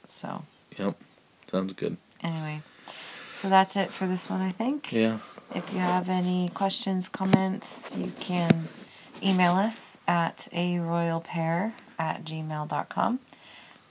so 0.07 0.43
Yep. 0.77 0.95
Sounds 1.51 1.73
good. 1.73 1.97
anyway 2.23 2.61
so 3.33 3.49
that's 3.49 3.75
it 3.75 3.89
for 3.89 4.05
this 4.07 4.29
one 4.29 4.41
i 4.41 4.51
think 4.51 4.91
Yeah. 4.91 5.19
If 5.55 5.73
you 5.73 5.79
have 5.79 6.09
any 6.09 6.49
questions, 6.49 7.09
comments, 7.09 7.97
you 7.97 8.11
can 8.19 8.67
email 9.23 9.53
us 9.53 9.97
at 10.07 10.47
a 10.53 10.77
royal 10.77 11.21
pair 11.21 11.73
at 11.97 12.23
gmail.com 12.23 13.19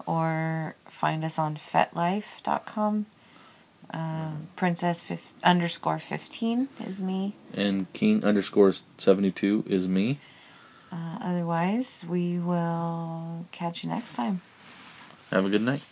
or 0.07 0.77
find 0.87 1.25
us 1.25 1.37
on 1.37 1.57
fetlife.com. 1.57 3.07
Um, 3.93 4.49
princess 4.55 5.01
fif- 5.01 5.33
underscore 5.43 5.99
15 5.99 6.69
is 6.87 7.03
me. 7.03 7.35
And 7.53 7.93
King 7.93 8.25
underscore 8.25 8.73
seventy 8.99 9.33
two 9.33 9.65
is 9.67 9.89
me. 9.89 10.21
Uh, 10.91 11.19
otherwise, 11.21 12.05
we 12.09 12.39
will 12.39 13.47
catch 13.53 13.85
you 13.85 13.91
next 13.91 14.15
time. 14.15 14.41
Have 15.31 15.45
a 15.45 15.51
good 15.51 15.63
night. 15.63 15.83